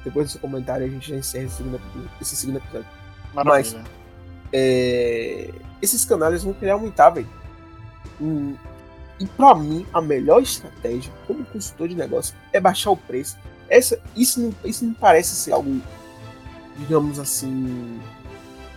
depois 0.04 0.30
seu 0.30 0.40
comentário, 0.40 0.86
a 0.86 0.88
gente 0.88 1.10
já 1.10 1.16
encerra 1.16 1.44
esse 1.44 1.56
segundo, 1.56 1.80
esse 2.20 2.36
segundo 2.36 2.58
episódio. 2.58 2.86
Maravilha. 3.32 3.80
Mas, 3.82 3.90
é, 4.52 5.50
esses 5.82 6.04
canalhas 6.04 6.44
vão 6.44 6.52
querer 6.52 6.70
aumentar, 6.70 7.10
velho. 7.10 7.28
Hum, 8.20 8.54
e 9.18 9.26
para 9.26 9.54
mim, 9.54 9.86
a 9.92 10.00
melhor 10.00 10.42
estratégia 10.42 11.12
como 11.26 11.44
consultor 11.46 11.88
de 11.88 11.94
negócio 11.94 12.34
é 12.52 12.60
baixar 12.60 12.90
o 12.90 12.96
preço. 12.96 13.38
Essa, 13.68 13.98
isso, 14.14 14.40
não, 14.40 14.54
isso 14.64 14.84
não 14.84 14.94
parece 14.94 15.34
ser 15.34 15.52
algo, 15.52 15.80
digamos 16.76 17.18
assim, 17.18 18.00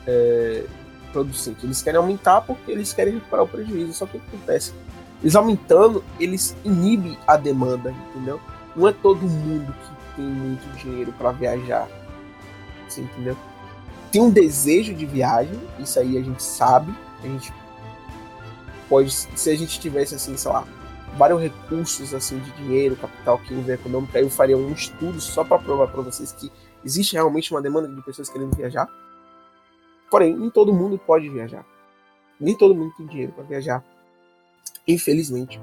é, 0.07 0.63
producente. 1.11 1.65
Eles 1.65 1.81
querem 1.81 1.99
aumentar 1.99 2.41
porque 2.41 2.71
eles 2.71 2.93
querem 2.93 3.15
recuperar 3.15 3.45
o 3.45 3.47
prejuízo. 3.47 3.93
Só 3.93 4.05
que 4.05 4.17
o 4.17 4.19
que 4.19 4.35
acontece? 4.35 4.73
Eles 5.21 5.35
aumentando, 5.35 6.03
eles 6.19 6.55
inibem 6.63 7.17
a 7.27 7.35
demanda, 7.35 7.91
entendeu? 7.91 8.39
Não 8.75 8.87
é 8.87 8.93
todo 8.93 9.21
mundo 9.21 9.73
que 9.73 9.96
tem 10.17 10.25
muito 10.25 10.67
dinheiro 10.77 11.13
para 11.13 11.31
viajar. 11.31 11.87
Entendeu? 12.97 13.37
Tem 14.11 14.21
um 14.21 14.29
desejo 14.29 14.93
de 14.93 15.05
viagem, 15.05 15.59
isso 15.79 15.99
aí 15.99 16.17
a 16.17 16.21
gente 16.21 16.41
sabe. 16.43 16.93
A 17.23 17.27
gente 17.27 17.53
pode, 18.89 19.11
se 19.11 19.49
a 19.49 19.55
gente 19.55 19.79
tivesse 19.79 20.15
assim, 20.15 20.35
sei 20.35 20.51
lá, 20.51 20.65
vários 21.17 21.41
recursos 21.41 22.13
assim 22.13 22.39
de 22.39 22.51
dinheiro, 22.51 22.95
capital 22.95 23.37
que 23.39 23.53
o 23.53 23.71
econômico, 23.71 24.17
aí 24.17 24.23
eu 24.23 24.29
faria 24.29 24.57
um 24.57 24.71
estudo 24.71 25.21
só 25.21 25.43
para 25.43 25.59
provar 25.59 25.87
para 25.87 26.01
vocês 26.01 26.31
que 26.31 26.51
existe 26.83 27.13
realmente 27.13 27.51
uma 27.51 27.61
demanda 27.61 27.87
de 27.87 28.01
pessoas 28.01 28.29
querendo 28.29 28.55
viajar. 28.55 28.87
Porém, 30.09 30.35
nem 30.35 30.49
todo 30.49 30.73
mundo 30.73 30.97
pode 30.97 31.29
viajar. 31.29 31.65
Nem 32.39 32.55
todo 32.55 32.75
mundo 32.75 32.93
tem 32.95 33.05
dinheiro 33.07 33.33
para 33.33 33.43
viajar. 33.43 33.83
Infelizmente. 34.87 35.59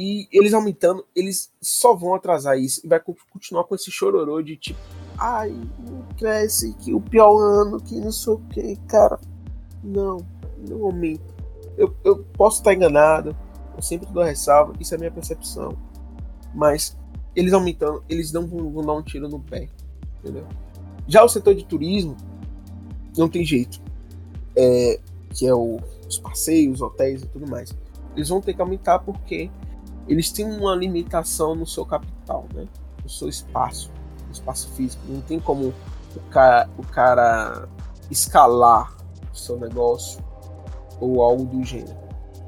E 0.00 0.28
eles 0.30 0.54
aumentando, 0.54 1.04
eles 1.12 1.50
só 1.60 1.92
vão 1.92 2.14
atrasar 2.14 2.56
isso 2.56 2.80
e 2.84 2.88
vai 2.88 3.00
continuar 3.00 3.64
com 3.64 3.74
esse 3.74 3.90
chororô 3.90 4.40
de 4.40 4.56
tipo, 4.56 4.78
ai, 5.18 5.50
não 5.50 6.06
cresce, 6.16 6.72
que 6.74 6.94
o 6.94 7.00
pior 7.00 7.36
ano, 7.36 7.80
que 7.80 7.98
não 7.98 8.12
sei 8.12 8.34
o 8.34 8.38
que, 8.38 8.76
cara. 8.86 9.18
Não, 9.82 10.18
não 10.68 10.84
aumenta. 10.84 11.34
Eu, 11.76 11.92
eu 12.04 12.24
posso 12.34 12.58
estar 12.58 12.72
enganado, 12.72 13.36
eu 13.74 13.82
sempre 13.82 14.06
dou 14.12 14.22
ressalva, 14.22 14.72
isso 14.78 14.94
é 14.94 14.98
minha 14.98 15.10
percepção. 15.10 15.76
Mas 16.54 16.96
eles 17.34 17.52
aumentando, 17.52 18.04
eles 18.08 18.30
não 18.30 18.46
vão, 18.46 18.70
vão 18.70 18.86
dar 18.86 18.92
um 18.92 19.02
tiro 19.02 19.28
no 19.28 19.40
pé, 19.40 19.68
entendeu? 20.20 20.46
Já 21.08 21.24
o 21.24 21.28
setor 21.28 21.56
de 21.56 21.64
turismo, 21.64 22.16
não 23.16 23.28
tem 23.28 23.44
jeito. 23.44 23.82
É, 24.56 25.00
que 25.30 25.44
é 25.44 25.52
o, 25.52 25.80
os 26.08 26.20
passeios, 26.20 26.80
hotéis 26.80 27.24
e 27.24 27.26
tudo 27.26 27.50
mais. 27.50 27.76
Eles 28.14 28.28
vão 28.28 28.40
ter 28.40 28.54
que 28.54 28.62
aumentar 28.62 29.00
porque 29.00 29.50
eles 30.08 30.30
têm 30.30 30.44
uma 30.44 30.74
limitação 30.74 31.54
no 31.54 31.66
seu 31.66 31.84
capital, 31.84 32.46
né? 32.54 32.66
no 33.02 33.08
seu 33.08 33.28
espaço, 33.28 33.90
no 34.26 34.32
espaço 34.32 34.68
físico. 34.70 35.02
Não 35.08 35.20
tem 35.20 35.38
como 35.38 35.72
o 36.16 36.20
cara, 36.30 36.68
o 36.78 36.86
cara 36.86 37.68
escalar 38.10 38.96
o 39.32 39.36
seu 39.36 39.58
negócio 39.58 40.22
ou 41.00 41.22
algo 41.22 41.44
do 41.44 41.62
gênero. 41.64 41.96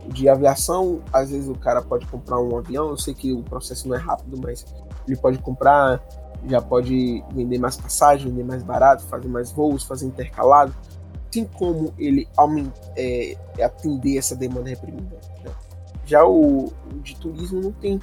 De 0.08 0.28
aviação, 0.28 1.02
às 1.12 1.30
vezes 1.30 1.48
o 1.48 1.54
cara 1.54 1.82
pode 1.82 2.06
comprar 2.06 2.40
um 2.40 2.56
avião, 2.56 2.88
eu 2.88 2.96
sei 2.96 3.14
que 3.14 3.32
o 3.32 3.42
processo 3.42 3.86
não 3.86 3.94
é 3.94 3.98
rápido, 3.98 4.40
mas 4.42 4.64
ele 5.06 5.16
pode 5.16 5.38
comprar 5.38 6.02
já 6.48 6.60
pode 6.60 7.22
vender 7.32 7.58
mais 7.58 7.76
passagem, 7.76 8.30
vender 8.30 8.44
mais 8.44 8.62
barato, 8.62 9.02
fazer 9.04 9.28
mais 9.28 9.52
voos, 9.52 9.84
fazer 9.84 10.06
intercalado. 10.06 10.74
Tem 11.30 11.44
como 11.44 11.92
ele 11.98 12.26
é, 12.96 13.36
atender 13.62 14.16
essa 14.16 14.34
demanda 14.34 14.68
reprimida. 14.68 15.16
Né? 15.44 15.52
Já 16.10 16.24
o, 16.24 16.66
o, 16.66 17.00
de 17.02 17.16
turismo 17.16 17.60
não 17.60 17.72
tem. 17.72 18.00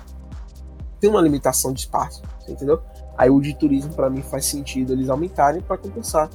Tem 0.99 1.09
uma 1.09 1.21
limitação 1.21 1.73
de 1.73 1.81
espaço, 1.81 2.23
entendeu? 2.47 2.81
Aí 3.17 3.29
o 3.29 3.39
de 3.39 3.53
turismo, 3.53 3.93
para 3.93 4.09
mim, 4.09 4.21
faz 4.21 4.45
sentido 4.45 4.93
eles 4.93 5.09
aumentarem 5.09 5.61
para 5.61 5.77
compensar. 5.77 6.29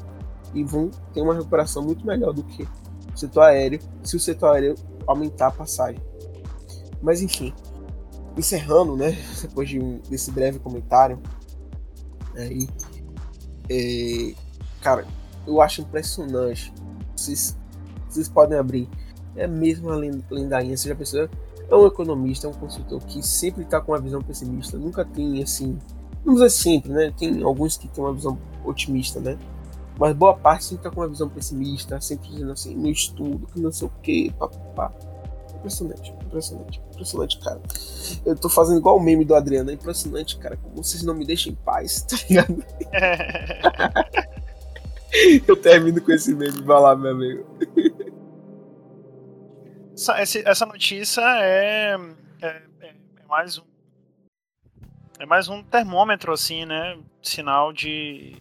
E 0.54 0.62
vão 0.62 0.90
ter 1.14 1.22
uma 1.22 1.34
recuperação 1.34 1.82
muito 1.82 2.06
melhor 2.06 2.34
do 2.34 2.42
que 2.42 2.62
o 2.62 3.18
setor 3.18 3.44
aéreo, 3.44 3.80
se 4.02 4.14
o 4.16 4.20
setor 4.20 4.54
aéreo 4.54 4.74
aumentar 5.06 5.46
a 5.46 5.50
passagem. 5.50 6.00
Mas 7.00 7.22
enfim, 7.22 7.54
encerrando, 8.36 8.96
né? 8.96 9.16
Depois 9.40 9.68
de 9.68 9.80
um, 9.80 9.98
desse 10.10 10.30
breve 10.30 10.58
comentário, 10.58 11.18
Aí, 12.36 12.66
é, 13.68 14.34
cara, 14.80 15.06
eu 15.46 15.60
acho 15.60 15.82
impressionante. 15.82 16.72
Vocês, 17.16 17.56
vocês 18.08 18.28
podem 18.28 18.58
abrir. 18.58 18.88
É 19.36 19.46
mesmo 19.46 19.90
a 19.90 19.96
lendainha. 19.96 20.76
Você 20.76 20.88
já? 20.88 21.28
É 21.72 21.74
um 21.74 21.86
economista, 21.86 22.46
é 22.46 22.50
um 22.50 22.52
consultor 22.52 23.02
que 23.02 23.26
sempre 23.26 23.62
está 23.62 23.80
com 23.80 23.92
uma 23.92 23.98
visão 23.98 24.20
pessimista. 24.20 24.76
Nunca 24.76 25.06
tem 25.06 25.42
assim. 25.42 25.78
Não 26.22 26.34
dizer 26.34 26.50
sempre, 26.50 26.92
né? 26.92 27.14
Tem 27.18 27.42
alguns 27.42 27.78
que 27.78 27.88
têm 27.88 28.04
uma 28.04 28.12
visão 28.12 28.38
otimista, 28.62 29.18
né? 29.20 29.38
Mas 29.98 30.14
boa 30.14 30.36
parte 30.36 30.64
sempre 30.64 30.80
está 30.80 30.90
com 30.90 31.00
uma 31.00 31.08
visão 31.08 31.30
pessimista, 31.30 31.98
sempre 31.98 32.28
dizendo 32.28 32.52
assim, 32.52 32.74
no 32.74 32.90
estudo, 32.90 33.46
que 33.46 33.58
não 33.58 33.72
sei 33.72 33.88
o 33.88 33.92
que, 34.02 34.30
papá. 34.32 34.92
Impressionante, 35.54 36.14
impressionante, 36.26 36.82
impressionante, 36.92 37.38
cara. 37.40 37.58
Eu 38.26 38.36
tô 38.36 38.50
fazendo 38.50 38.78
igual 38.78 38.98
o 38.98 39.02
meme 39.02 39.24
do 39.24 39.34
Adriano, 39.34 39.70
é 39.70 39.72
impressionante, 39.72 40.36
cara. 40.36 40.58
Como 40.58 40.76
vocês 40.76 41.02
não 41.02 41.14
me 41.14 41.24
deixam 41.24 41.54
em 41.54 41.56
paz, 41.56 42.02
tá 42.04 42.16
ligado? 42.28 42.62
Eu 45.46 45.56
termino 45.56 46.02
com 46.02 46.12
esse 46.12 46.34
meme, 46.34 46.62
vai 46.62 46.80
lá, 46.80 46.94
meu 46.94 47.12
amigo. 47.12 47.46
Essa, 50.10 50.38
essa 50.40 50.66
notícia 50.66 51.22
é, 51.22 51.96
é, 52.40 52.62
é, 52.80 52.94
mais 53.28 53.58
um 53.58 53.62
é 55.18 55.26
mais 55.26 55.48
um 55.48 55.62
termômetro 55.62 56.32
assim, 56.32 56.64
né? 56.64 56.98
Sinal 57.22 57.72
de 57.72 58.36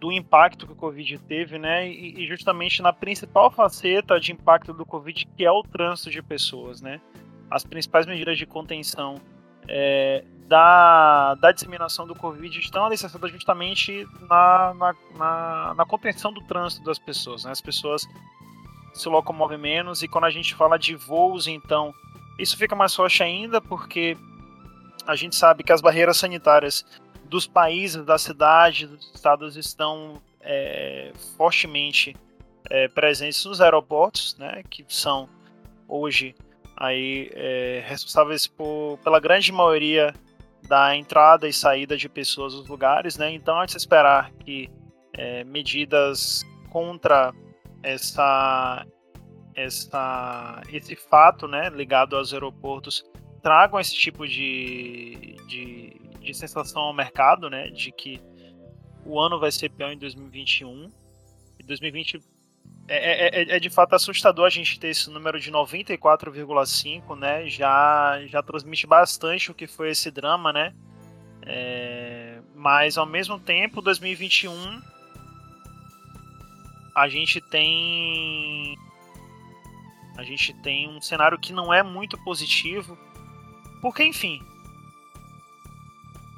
do 0.00 0.10
impacto 0.10 0.66
que 0.66 0.72
o 0.72 0.76
Covid 0.76 1.18
teve, 1.18 1.58
né? 1.58 1.86
E, 1.86 2.22
e, 2.22 2.26
justamente 2.26 2.80
na 2.80 2.92
principal 2.92 3.50
faceta 3.50 4.18
de 4.18 4.32
impacto 4.32 4.72
do 4.72 4.86
Covid, 4.86 5.26
que 5.36 5.44
é 5.44 5.50
o 5.50 5.62
trânsito 5.62 6.10
de 6.10 6.22
pessoas, 6.22 6.80
né? 6.80 7.00
As 7.50 7.64
principais 7.64 8.06
medidas 8.06 8.38
de 8.38 8.46
contenção 8.46 9.20
é, 9.68 10.24
da, 10.46 11.34
da 11.34 11.52
disseminação 11.52 12.06
do 12.06 12.14
Covid 12.14 12.58
estão 12.58 12.86
alicerçadas 12.86 13.30
justamente 13.30 14.06
na, 14.28 14.74
na, 14.74 14.94
na, 15.16 15.74
na, 15.74 15.86
contenção 15.86 16.32
do 16.32 16.40
trânsito 16.42 16.84
das 16.84 16.98
pessoas, 16.98 17.44
né? 17.44 17.50
As 17.50 17.60
pessoas 17.60 18.06
se 18.94 19.08
locomovem 19.08 19.58
menos 19.58 20.02
e 20.02 20.08
quando 20.08 20.24
a 20.24 20.30
gente 20.30 20.54
fala 20.54 20.78
de 20.78 20.94
voos, 20.94 21.46
então, 21.46 21.92
isso 22.38 22.56
fica 22.56 22.74
mais 22.74 22.94
forte 22.94 23.22
ainda 23.22 23.60
porque 23.60 24.16
a 25.06 25.14
gente 25.14 25.36
sabe 25.36 25.62
que 25.62 25.72
as 25.72 25.80
barreiras 25.80 26.16
sanitárias 26.16 26.86
dos 27.24 27.46
países, 27.46 28.04
da 28.04 28.16
cidade, 28.16 28.86
dos 28.86 29.10
estados 29.14 29.56
estão 29.56 30.22
é, 30.40 31.12
fortemente 31.36 32.16
é, 32.70 32.88
presentes 32.88 33.44
nos 33.44 33.60
aeroportos, 33.60 34.36
né, 34.38 34.62
que 34.70 34.84
são 34.88 35.28
hoje 35.88 36.34
aí 36.76 37.30
é, 37.34 37.82
responsáveis 37.86 38.46
por, 38.46 38.98
pela 39.02 39.20
grande 39.20 39.52
maioria 39.52 40.14
da 40.66 40.96
entrada 40.96 41.46
e 41.46 41.52
saída 41.52 41.96
de 41.96 42.08
pessoas 42.08 42.54
nos 42.54 42.66
lugares, 42.66 43.16
né? 43.18 43.30
Então 43.32 43.60
é 43.62 43.66
de 43.66 43.76
esperar 43.76 44.30
que 44.32 44.70
é, 45.12 45.44
medidas 45.44 46.42
contra 46.70 47.32
essa, 47.84 48.86
essa, 49.54 50.62
esse 50.72 50.96
fato, 50.96 51.46
né, 51.46 51.68
ligado 51.68 52.16
aos 52.16 52.32
aeroportos, 52.32 53.04
tragam 53.42 53.78
esse 53.78 53.94
tipo 53.94 54.26
de, 54.26 55.36
de, 55.46 56.00
de 56.18 56.34
sensação 56.34 56.82
ao 56.82 56.94
mercado, 56.94 57.50
né? 57.50 57.68
De 57.68 57.92
que 57.92 58.18
o 59.04 59.20
ano 59.20 59.38
vai 59.38 59.52
ser 59.52 59.68
pior 59.68 59.92
em 59.92 59.98
2021. 59.98 60.90
E 61.60 61.62
2020 61.62 62.20
é, 62.88 62.96
é, 62.96 63.42
é, 63.42 63.56
é, 63.56 63.60
de 63.60 63.68
fato 63.68 63.94
assustador 63.94 64.46
a 64.46 64.50
gente 64.50 64.80
ter 64.80 64.88
esse 64.88 65.10
número 65.10 65.38
de 65.38 65.52
94,5, 65.52 67.18
né? 67.18 67.46
Já, 67.46 68.18
já 68.26 68.42
transmite 68.42 68.86
bastante 68.86 69.50
o 69.50 69.54
que 69.54 69.66
foi 69.66 69.90
esse 69.90 70.10
drama, 70.10 70.50
né? 70.50 70.74
É, 71.42 72.40
mas 72.54 72.96
ao 72.96 73.04
mesmo 73.04 73.38
tempo, 73.38 73.82
2021 73.82 74.80
a 76.94 77.08
gente 77.08 77.40
tem 77.40 78.76
a 80.16 80.22
gente 80.22 80.54
tem 80.54 80.88
um 80.88 81.00
cenário 81.00 81.38
que 81.38 81.52
não 81.52 81.74
é 81.74 81.82
muito 81.82 82.16
positivo, 82.22 82.96
porque 83.82 84.04
enfim, 84.04 84.40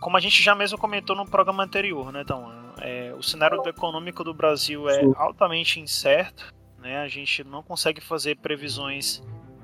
como 0.01 0.17
a 0.17 0.21
gente 0.21 0.43
já 0.43 0.55
mesmo 0.55 0.79
comentou 0.79 1.15
no 1.15 1.27
programa 1.27 1.63
anterior, 1.65 2.11
né? 2.11 2.23
Então, 2.23 2.51
é, 2.81 3.15
o 3.17 3.23
cenário 3.23 3.61
econômico 3.67 4.25
do 4.25 4.33
Brasil 4.33 4.89
é 4.89 5.03
altamente 5.17 5.79
incerto, 5.79 6.55
né? 6.79 6.99
A 6.99 7.09
gente 7.09 7.45
não 7.45 7.63
consegue 7.63 8.01
fazer 8.01 8.37
previsões 8.39 9.23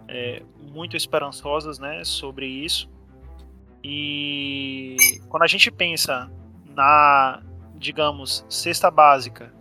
é, 0.08 0.42
muito 0.58 0.94
esperançosas, 0.94 1.78
né, 1.78 2.04
sobre 2.04 2.46
isso. 2.46 2.90
E 3.82 4.96
quando 5.28 5.42
a 5.42 5.46
gente 5.46 5.70
pensa 5.70 6.30
na, 6.74 7.42
digamos, 7.76 8.44
cesta 8.48 8.90
básica 8.90 9.52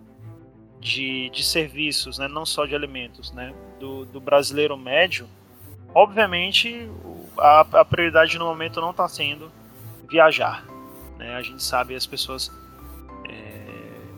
de, 0.81 1.29
de 1.29 1.43
serviços, 1.43 2.17
né, 2.17 2.27
não 2.27 2.45
só 2.45 2.65
de 2.65 2.75
alimentos, 2.75 3.31
né, 3.31 3.53
do, 3.79 4.05
do 4.05 4.19
brasileiro 4.19 4.75
médio, 4.75 5.29
obviamente 5.93 6.89
a, 7.37 7.61
a 7.61 7.85
prioridade 7.85 8.37
no 8.37 8.45
momento 8.45 8.81
não 8.81 8.91
está 8.91 9.07
sendo 9.07 9.51
viajar. 10.09 10.65
Né? 11.17 11.35
A 11.35 11.41
gente 11.41 11.63
sabe 11.63 11.95
as 11.95 12.05
pessoas 12.05 12.51
é, 13.29 13.63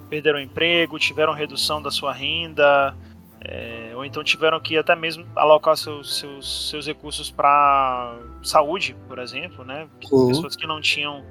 perderam 0.10 0.40
emprego, 0.40 0.98
tiveram 0.98 1.34
redução 1.34 1.82
da 1.82 1.92
sua 1.92 2.14
renda, 2.14 2.96
é, 3.42 3.92
ou 3.94 4.06
então 4.06 4.24
tiveram 4.24 4.60
que 4.60 4.78
até 4.78 4.96
mesmo 4.96 5.26
alocar 5.36 5.76
seus, 5.76 6.20
seus, 6.20 6.70
seus 6.70 6.88
recursos 6.88 7.30
para 7.30 8.18
saúde, 8.42 8.96
por 9.08 9.20
exemplo, 9.20 9.66
né? 9.66 9.88
Uhum. 10.10 10.28
Pessoas 10.28 10.56
que 10.56 10.66
não 10.66 10.80
tinham 10.80 11.26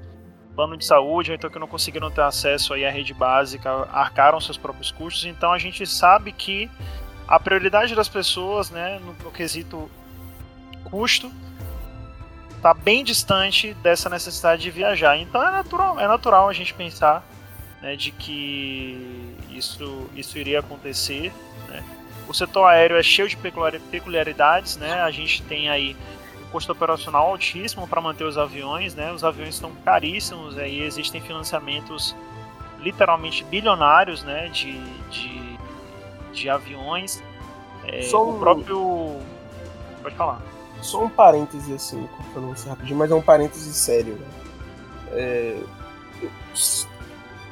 plano 0.55 0.77
de 0.77 0.85
saúde, 0.85 1.31
ou 1.31 1.35
então 1.35 1.51
que 1.51 1.59
não 1.59 1.67
conseguiram 1.67 2.11
ter 2.11 2.23
acesso 2.23 2.75
aí 2.75 2.85
à 2.85 2.91
rede 2.91 3.15
básica, 3.15 3.89
arcaram 3.93 4.41
seus 4.41 4.59
próprios 4.59 4.91
custos. 4.91 5.25
Então 5.25 5.53
a 5.53 5.59
gente 5.59 5.87
sabe 5.87 6.33
que 6.33 6.71
a 7.27 7.41
prioridade 7.41 7.95
das 7.95 8.09
pessoas, 8.09 8.71
né, 8.71 9.01
no, 9.01 9.13
no 9.25 9.31
quesito 9.31 9.91
custo, 10.85 11.33
está 12.57 12.73
bem 12.73 13.03
distante 13.03 13.75
dessa 13.75 14.09
necessidade 14.09 14.63
de 14.63 14.71
viajar. 14.71 15.17
Então 15.17 15.43
é 15.43 15.51
natural, 15.51 15.99
é 15.99 16.07
natural 16.07 16.49
a 16.49 16.53
gente 16.53 16.73
pensar 16.75 17.25
né, 17.81 17.97
de 17.97 18.13
que 18.13 19.37
isso, 19.51 20.09
isso 20.15 20.39
iria 20.39 20.61
acontecer. 20.61 21.33
Né? 21.69 21.83
O 22.29 22.35
setor 22.35 22.67
aéreo 22.67 22.97
é 22.97 23.03
cheio 23.03 23.29
de 23.29 23.37
peculiaridades, 23.91 24.77
né? 24.77 25.01
A 25.03 25.11
gente 25.11 25.43
tem 25.43 25.69
aí 25.69 25.97
custo 26.53 26.73
operacional 26.73 27.27
altíssimo 27.27 27.89
para 27.89 28.01
manter 28.01 28.25
os 28.25 28.37
aviões, 28.37 28.95
né? 28.95 29.13
Os 29.13 29.25
aviões 29.25 29.55
estão 29.55 29.73
caríssimos, 29.85 30.59
aí 30.59 30.83
existem 30.83 31.21
financiamentos 31.21 32.15
literalmente 32.79 33.43
bilionários, 33.45 34.23
né? 34.23 34.49
De, 34.49 34.79
de, 35.11 35.59
de 36.33 36.51
aviões. 36.51 37.23
É, 37.85 38.03
Só 38.03 38.25
um... 38.25 38.37
O 38.37 38.39
próprio... 38.39 39.19
Pode 40.03 40.15
falar. 40.15 40.43
Só 40.83 41.05
um 41.05 41.09
parêntese 41.09 41.73
assim, 41.73 42.07
cortando 42.17 42.49
você 42.49 42.69
rapidinho, 42.69 42.99
mas 42.99 43.11
é 43.11 43.15
um 43.15 43.23
parêntese 43.23 43.73
sério. 43.73 44.15
Né? 44.15 44.27
É... 45.13 45.63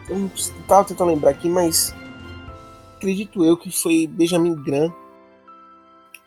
Eu 0.09 0.19
não 0.19 0.30
tava 0.67 0.84
tentando 0.84 1.10
lembrar 1.10 1.30
aqui, 1.30 1.49
mas 1.49 1.95
acredito 2.97 3.45
eu 3.45 3.56
que 3.56 3.71
foi 3.71 4.08
Benjamin 4.08 4.56
Graham, 4.56 4.93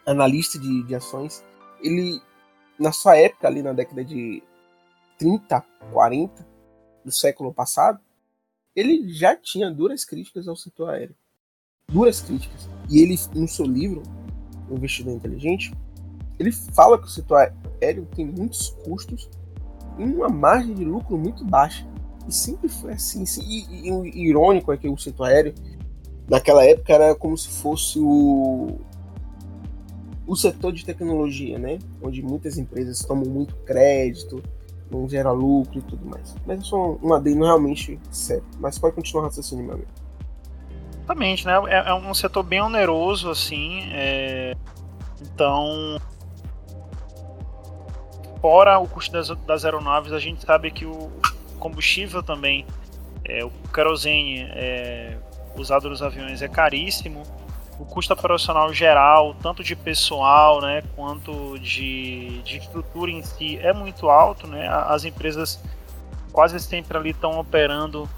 analista 0.06 0.58
de, 0.58 0.84
de 0.84 0.96
ações. 0.96 1.44
Ele, 1.82 2.22
na 2.80 2.92
sua 2.92 3.18
época, 3.18 3.48
ali 3.48 3.62
na 3.62 3.74
década 3.74 4.04
de 4.04 4.44
30, 5.18 5.64
40 5.92 6.46
do 7.04 7.12
século 7.12 7.54
passado, 7.54 8.00
ele 8.76 9.12
já 9.14 9.36
tinha 9.36 9.70
duras 9.70 10.04
críticas 10.04 10.48
ao 10.48 10.56
setor 10.56 10.90
aéreo. 10.90 11.16
Duras 11.90 12.22
críticas. 12.22 12.68
E 12.90 13.02
ele, 13.02 13.16
no 13.36 13.48
seu 13.48 13.66
livro, 13.66 14.02
O 14.70 14.76
Investidor 14.76 15.14
Inteligente, 15.14 15.74
ele 16.40 16.52
fala 16.52 16.98
que 16.98 17.06
o 17.06 17.10
setor 17.10 17.54
aéreo 17.82 18.08
tem 18.16 18.26
muitos 18.26 18.70
custos 18.84 19.30
e 19.98 20.04
uma 20.04 20.30
margem 20.30 20.74
de 20.74 20.84
lucro 20.84 21.18
muito 21.18 21.46
baixa. 21.46 21.88
E 22.28 22.34
sempre 22.34 22.70
foi 22.70 22.94
assim. 22.94 23.24
E, 23.42 23.88
e, 23.88 23.88
e 23.88 23.92
o 23.92 24.06
irônico 24.06 24.72
é 24.72 24.78
que 24.78 24.88
o 24.88 24.98
setor 24.98 25.26
aéreo 25.28 25.54
naquela 26.28 26.64
época 26.66 26.94
era 26.94 27.14
como 27.14 27.38
se 27.38 27.50
fosse 27.50 28.00
o 28.00 28.80
o 30.26 30.36
setor 30.36 30.72
de 30.72 30.86
tecnologia, 30.86 31.58
né? 31.60 31.80
Onde 32.02 32.22
muitas 32.22 32.58
empresas 32.58 33.00
tomam 33.00 33.26
muito 33.26 33.56
crédito, 33.66 34.42
não 34.90 35.08
gera 35.08 35.32
lucro 35.32 35.80
e 35.80 35.82
tudo 35.82 36.06
mais. 36.06 36.36
Mas 36.46 36.60
é 36.60 36.64
só 36.64 36.98
um 37.02 37.14
adendo 37.14 37.44
realmente 37.44 38.00
sério. 38.12 38.46
Mas 38.60 38.78
pode 38.78 38.96
continuar 38.96 39.26
raciocínio, 39.26 39.66
meu 39.66 39.74
amigo. 39.76 39.90
Exatamente, 41.04 41.46
né? 41.46 41.54
É, 41.68 41.90
é 41.90 41.94
um 41.94 42.14
setor 42.14 42.44
bem 42.44 42.62
oneroso, 42.62 43.30
assim. 43.30 43.82
É... 43.92 44.56
Então, 45.22 46.00
fora 48.42 48.78
o 48.80 48.88
custo 48.88 49.12
das, 49.12 49.30
das, 49.46 49.66
aeronaves, 49.66 50.12
a 50.12 50.20
gente 50.20 50.46
sabe 50.46 50.70
que 50.70 50.86
o 50.86 51.10
combustível 51.60 52.22
também, 52.22 52.66
é, 53.24 53.44
o 53.44 53.50
querosene, 53.74 54.42
é, 54.50 55.18
usado 55.56 55.90
nos 55.90 56.02
aviões 56.02 56.42
é 56.42 56.48
caríssimo. 56.48 57.24
O 57.80 57.86
custo 57.86 58.14
operacional 58.14 58.72
geral, 58.74 59.36
tanto 59.42 59.64
de 59.64 59.76
pessoal, 59.76 60.62
né, 60.62 60.84
quanto 60.96 61.58
de, 61.60 62.42
de 62.44 62.58
estrutura 62.58 63.10
em 63.10 63.24
si, 63.24 63.58
é 63.58 63.74
muito 63.74 64.10
alto, 64.10 64.48
né? 64.48 64.68
As 64.70 65.04
empresas 65.04 65.60
quase 66.32 66.60
sempre 66.60 66.98
ali 66.98 67.10
estão 67.12 67.40
operando 67.40 68.10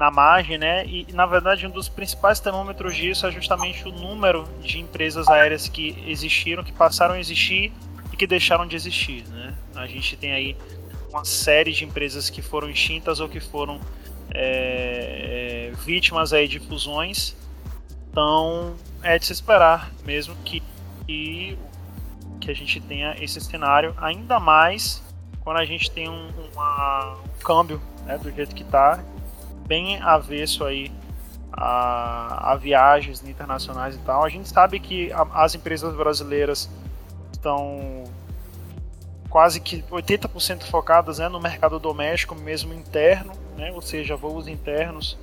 na 0.00 0.10
margem, 0.10 0.56
né? 0.56 0.86
E 0.86 1.06
na 1.12 1.26
verdade 1.26 1.66
um 1.66 1.70
dos 1.70 1.88
principais 1.88 2.40
termômetros 2.40 2.96
disso 2.96 3.26
é 3.26 3.30
justamente 3.30 3.86
o 3.86 3.92
número 3.92 4.44
de 4.62 4.78
empresas 4.78 5.28
aéreas 5.28 5.68
que 5.68 6.02
existiram, 6.06 6.64
que 6.64 6.72
passaram 6.72 7.14
a 7.14 7.20
existir 7.20 7.70
e 8.12 8.16
que 8.16 8.26
deixaram 8.26 8.66
de 8.66 8.74
existir, 8.74 9.26
né? 9.28 9.54
A 9.74 9.86
gente 9.86 10.16
tem 10.16 10.32
aí 10.32 10.56
uma 11.10 11.24
série 11.24 11.72
de 11.72 11.84
empresas 11.84 12.30
que 12.30 12.40
foram 12.40 12.70
extintas 12.70 13.20
ou 13.20 13.28
que 13.28 13.40
foram 13.40 13.80
é, 14.32 15.70
é, 15.70 15.76
vítimas 15.84 16.32
aí 16.32 16.48
de 16.48 16.60
fusões. 16.60 17.36
Então 18.10 18.74
é 19.02 19.18
de 19.18 19.26
se 19.26 19.32
esperar 19.32 19.90
mesmo 20.04 20.34
que, 20.44 20.62
que, 21.06 21.58
que 22.40 22.50
a 22.50 22.54
gente 22.54 22.80
tenha 22.80 23.16
esse 23.22 23.40
cenário, 23.40 23.94
ainda 23.98 24.38
mais 24.38 25.02
quando 25.40 25.58
a 25.58 25.64
gente 25.64 25.90
tem 25.90 26.08
um, 26.08 26.30
uma, 26.52 27.14
um 27.14 27.42
câmbio 27.42 27.80
né, 28.04 28.18
do 28.18 28.30
jeito 28.30 28.54
que 28.54 28.62
está, 28.62 29.02
bem 29.66 30.00
avesso 30.02 30.64
aí 30.64 30.92
a, 31.52 32.52
a, 32.52 32.56
viagens 32.56 33.22
internacionais 33.26 33.94
e 33.94 33.98
tal. 33.98 34.24
A 34.24 34.28
gente 34.28 34.48
sabe 34.48 34.78
que 34.78 35.12
a, 35.12 35.22
as 35.44 35.54
empresas 35.54 35.94
brasileiras 35.94 36.68
estão 37.32 38.04
quase 39.28 39.60
que 39.60 39.82
80% 39.82 40.64
focadas 40.64 41.18
né, 41.18 41.28
no 41.28 41.40
mercado 41.40 41.78
doméstico, 41.78 42.34
mesmo 42.34 42.74
interno, 42.74 43.32
né, 43.56 43.72
ou 43.72 43.80
seja, 43.80 44.16
voos 44.16 44.48
internos. 44.48 45.16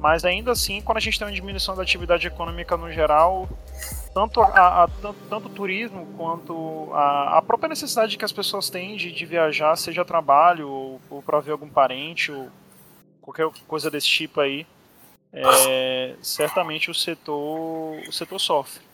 Mas 0.00 0.24
ainda 0.24 0.50
assim, 0.52 0.80
quando 0.80 0.96
a 0.96 1.00
gente 1.00 1.18
tem 1.18 1.28
uma 1.28 1.32
diminuição 1.32 1.76
da 1.76 1.82
atividade 1.82 2.26
econômica 2.26 2.74
no 2.74 2.90
geral, 2.90 3.46
tanto, 4.14 4.40
a, 4.40 4.84
a 4.84 4.88
tanto, 4.88 5.18
tanto, 5.28 5.46
o 5.46 5.50
turismo 5.50 6.06
quanto 6.16 6.88
a, 6.94 7.38
a, 7.38 7.42
própria 7.42 7.68
necessidade 7.68 8.16
que 8.16 8.24
as 8.24 8.32
pessoas 8.32 8.70
têm 8.70 8.96
de, 8.96 9.12
de 9.12 9.26
viajar, 9.26 9.76
seja 9.76 10.02
trabalho 10.02 10.68
ou, 10.68 11.00
ou 11.10 11.22
para 11.22 11.38
ver 11.40 11.52
algum 11.52 11.68
parente 11.68 12.32
ou 12.32 12.48
qualquer 13.20 13.46
coisa 13.68 13.90
desse 13.90 14.08
tipo 14.08 14.40
aí, 14.40 14.66
é, 15.32 16.16
certamente 16.22 16.90
o 16.90 16.94
setor, 16.94 18.00
o 18.08 18.12
setor 18.12 18.38
sofre. 18.38 18.90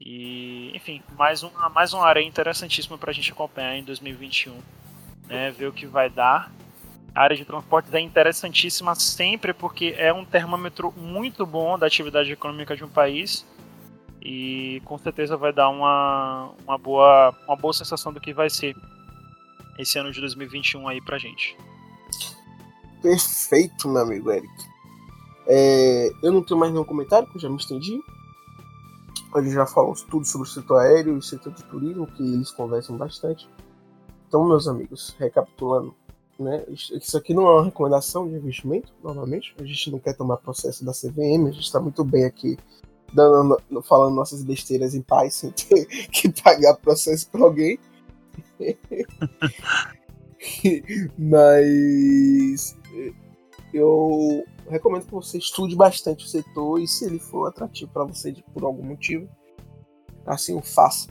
E, 0.00 0.76
enfim, 0.76 1.02
mais 1.16 1.42
uma, 1.42 1.68
mais 1.70 1.92
uma 1.92 2.04
área 2.04 2.20
interessantíssima 2.20 2.98
para 2.98 3.10
a 3.10 3.14
gente 3.14 3.32
acompanhar 3.32 3.76
em 3.76 3.82
2021, 3.82 4.60
né, 5.26 5.50
ver 5.50 5.66
o 5.66 5.72
que 5.72 5.86
vai 5.86 6.10
dar. 6.10 6.52
A 7.16 7.22
área 7.22 7.34
de 7.34 7.46
transportes 7.46 7.94
é 7.94 7.98
interessantíssima 7.98 8.94
sempre 8.94 9.54
porque 9.54 9.94
é 9.96 10.12
um 10.12 10.22
termômetro 10.22 10.92
muito 10.94 11.46
bom 11.46 11.78
da 11.78 11.86
atividade 11.86 12.30
econômica 12.30 12.76
de 12.76 12.84
um 12.84 12.90
país 12.90 13.42
e 14.20 14.82
com 14.84 14.98
certeza 14.98 15.34
vai 15.34 15.50
dar 15.50 15.70
uma, 15.70 16.50
uma, 16.62 16.76
boa, 16.76 17.34
uma 17.48 17.56
boa 17.56 17.72
sensação 17.72 18.12
do 18.12 18.20
que 18.20 18.34
vai 18.34 18.50
ser 18.50 18.76
esse 19.78 19.98
ano 19.98 20.12
de 20.12 20.20
2021 20.20 20.86
aí 20.86 21.00
pra 21.00 21.16
gente. 21.16 21.56
Perfeito, 23.00 23.88
meu 23.88 24.02
amigo 24.02 24.30
Eric. 24.30 24.52
É, 25.46 26.10
eu 26.22 26.30
não 26.30 26.42
tenho 26.42 26.60
mais 26.60 26.70
nenhum 26.70 26.84
comentário, 26.84 27.24
porque 27.24 27.38
eu 27.38 27.42
já 27.42 27.48
me 27.48 27.56
estendi. 27.56 27.98
Ele 29.34 29.50
já 29.50 29.64
falou 29.64 29.94
tudo 30.10 30.26
sobre 30.26 30.46
o 30.46 30.50
setor 30.50 30.80
aéreo 30.80 31.14
e 31.14 31.16
o 31.16 31.22
setor 31.22 31.54
de 31.54 31.64
turismo, 31.64 32.06
que 32.08 32.22
eles 32.22 32.50
conversam 32.50 32.94
bastante. 32.98 33.48
Então, 34.28 34.46
meus 34.46 34.68
amigos, 34.68 35.16
recapitulando, 35.18 35.94
né? 36.38 36.64
Isso 36.68 37.16
aqui 37.16 37.32
não 37.32 37.46
é 37.46 37.52
uma 37.52 37.64
recomendação 37.64 38.28
de 38.28 38.34
investimento, 38.34 38.92
novamente. 39.02 39.54
A 39.58 39.64
gente 39.64 39.90
não 39.90 39.98
quer 39.98 40.14
tomar 40.14 40.36
processo 40.36 40.84
da 40.84 40.92
CVM, 40.92 41.48
a 41.48 41.52
gente 41.52 41.64
está 41.64 41.80
muito 41.80 42.04
bem 42.04 42.24
aqui 42.24 42.58
dando, 43.12 43.58
falando 43.82 44.14
nossas 44.14 44.42
besteiras 44.42 44.94
em 44.94 45.02
paz 45.02 45.34
sem 45.34 45.50
ter 45.50 45.86
que 46.10 46.28
pagar 46.28 46.74
processo 46.76 47.28
para 47.30 47.42
alguém. 47.42 47.78
Mas 51.18 52.76
eu 53.72 54.44
recomendo 54.68 55.06
que 55.06 55.12
você 55.12 55.38
estude 55.38 55.74
bastante 55.74 56.24
o 56.24 56.28
setor 56.28 56.80
e 56.80 56.86
se 56.86 57.04
ele 57.04 57.18
for 57.18 57.46
atrativo 57.46 57.90
para 57.92 58.04
você 58.04 58.34
por 58.52 58.64
algum 58.64 58.84
motivo, 58.84 59.28
assim 60.26 60.54
o 60.54 60.62
faça. 60.62 61.08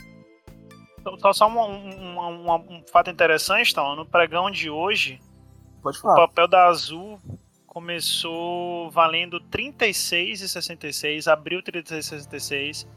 Só, 1.19 1.33
só 1.33 1.47
um, 1.47 1.59
um, 1.59 2.19
um, 2.19 2.53
um, 2.53 2.83
fato 2.91 3.11
interessante, 3.11 3.71
então, 3.71 3.95
no 3.95 4.05
pregão 4.05 4.49
de 4.49 4.69
hoje, 4.69 5.19
o 5.83 6.15
papel 6.15 6.47
da 6.47 6.65
Azul 6.65 7.19
começou 7.67 8.89
valendo 8.89 9.39
36,66, 9.51 11.31
abriu 11.31 11.61
36,66, 11.61 12.87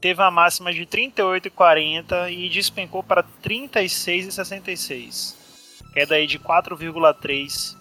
teve 0.00 0.22
a 0.22 0.30
máxima 0.30 0.72
de 0.72 0.86
38,40 0.86 2.32
e 2.32 2.48
despencou 2.48 3.02
para 3.02 3.22
36,66. 3.42 5.36
Queda 5.92 6.14
aí 6.14 6.26
de 6.26 6.38
4,3 6.38 7.76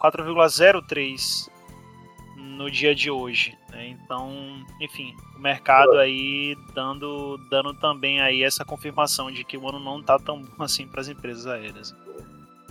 4,03 0.00 1.50
no 2.36 2.70
dia 2.70 2.94
de 2.94 3.10
hoje. 3.10 3.56
Né? 3.76 3.88
Então, 3.90 4.30
enfim, 4.80 5.14
o 5.36 5.40
mercado 5.40 5.92
aí 5.98 6.56
dando, 6.74 7.36
dando 7.50 7.74
também 7.74 8.20
aí 8.22 8.42
essa 8.42 8.64
confirmação 8.64 9.30
de 9.30 9.44
que 9.44 9.58
o 9.58 9.68
ano 9.68 9.78
não 9.78 10.00
está 10.00 10.18
tão 10.18 10.42
bom 10.42 10.64
assim 10.64 10.86
para 10.86 11.02
as 11.02 11.08
empresas 11.08 11.46
aéreas. 11.46 11.94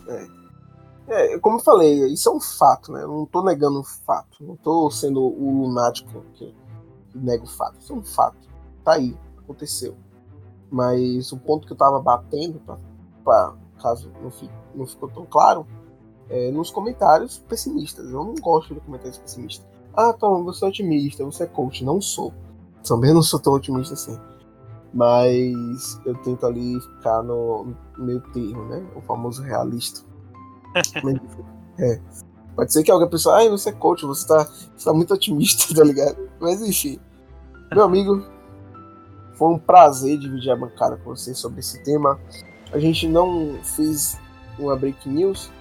É. 0.08 1.34
é. 1.34 1.40
como 1.40 1.58
eu 1.58 1.64
falei, 1.64 2.08
isso 2.08 2.28
é 2.28 2.32
um 2.34 2.42
fato, 2.42 2.92
né? 2.92 3.04
Eu 3.04 3.10
não 3.10 3.24
estou 3.24 3.44
negando 3.44 3.80
o 3.80 3.84
fato. 3.84 4.44
Não 4.44 4.56
estou 4.56 4.90
sendo 4.90 5.22
o 5.22 5.62
lunático 5.62 6.26
que 6.34 6.52
nega 7.14 7.44
o 7.44 7.48
fato. 7.48 7.80
Isso 7.80 7.94
é 7.94 7.96
um 7.96 8.04
fato. 8.04 8.50
Tá 8.84 8.94
aí, 8.94 9.16
aconteceu. 9.38 9.96
Mas 10.72 11.32
o 11.32 11.38
ponto 11.38 11.68
que 11.68 11.74
eu 11.74 11.76
estava 11.76 12.02
batendo, 12.02 12.60
para 13.24 13.54
caso 13.80 14.12
não, 14.24 14.32
fique, 14.32 14.54
não 14.74 14.88
ficou 14.88 15.10
tão 15.10 15.26
claro, 15.26 15.68
é, 16.30 16.50
nos 16.50 16.72
comentários 16.72 17.38
pessimistas. 17.38 18.10
Eu 18.10 18.24
não 18.24 18.34
gosto 18.34 18.74
de 18.74 18.80
comentários 18.80 19.20
pessimistas. 19.20 19.75
Ah, 19.96 20.14
Tom, 20.14 20.44
você 20.44 20.66
é 20.66 20.68
otimista, 20.68 21.24
você 21.24 21.44
é 21.44 21.48
coach. 21.48 21.84
Não 21.84 22.02
sou. 22.02 22.34
Também 22.88 23.14
não 23.14 23.22
sou 23.22 23.40
tão 23.40 23.54
otimista 23.54 23.94
assim. 23.94 24.18
Mas 24.94 26.00
eu 26.06 26.16
tento 26.16 26.46
ali 26.46 26.80
ficar 26.80 27.24
no 27.24 27.74
meio 27.98 28.22
termo, 28.32 28.66
né? 28.66 28.86
O 28.96 29.02
famoso 29.02 29.42
realista. 29.42 30.02
é. 31.80 32.00
Pode 32.56 32.72
ser 32.72 32.84
que 32.84 32.92
alguém 32.92 33.10
pense, 33.10 33.28
ah, 33.28 33.50
você 33.50 33.70
é 33.70 33.74
coach, 33.74 34.06
você 34.06 34.26
tá, 34.26 34.48
você 34.76 34.86
tá 34.86 34.94
muito 34.94 35.14
otimista, 35.14 35.74
tá 35.76 35.84
ligado? 35.84 36.30
Mas 36.40 36.62
enfim. 36.62 37.00
Meu 37.74 37.84
amigo, 37.84 38.24
foi 39.34 39.50
um 39.50 39.60
prazer 39.60 40.18
dividir 40.18 40.52
a 40.52 40.56
bancada 40.56 40.98
com 40.98 41.14
você 41.14 41.34
sobre 41.34 41.60
esse 41.60 41.84
tema. 41.84 42.20
A 42.72 42.80
gente 42.80 43.08
não 43.08 43.60
fez 43.64 44.18
uma 44.58 44.76
break 44.76 45.08
news, 45.10 45.52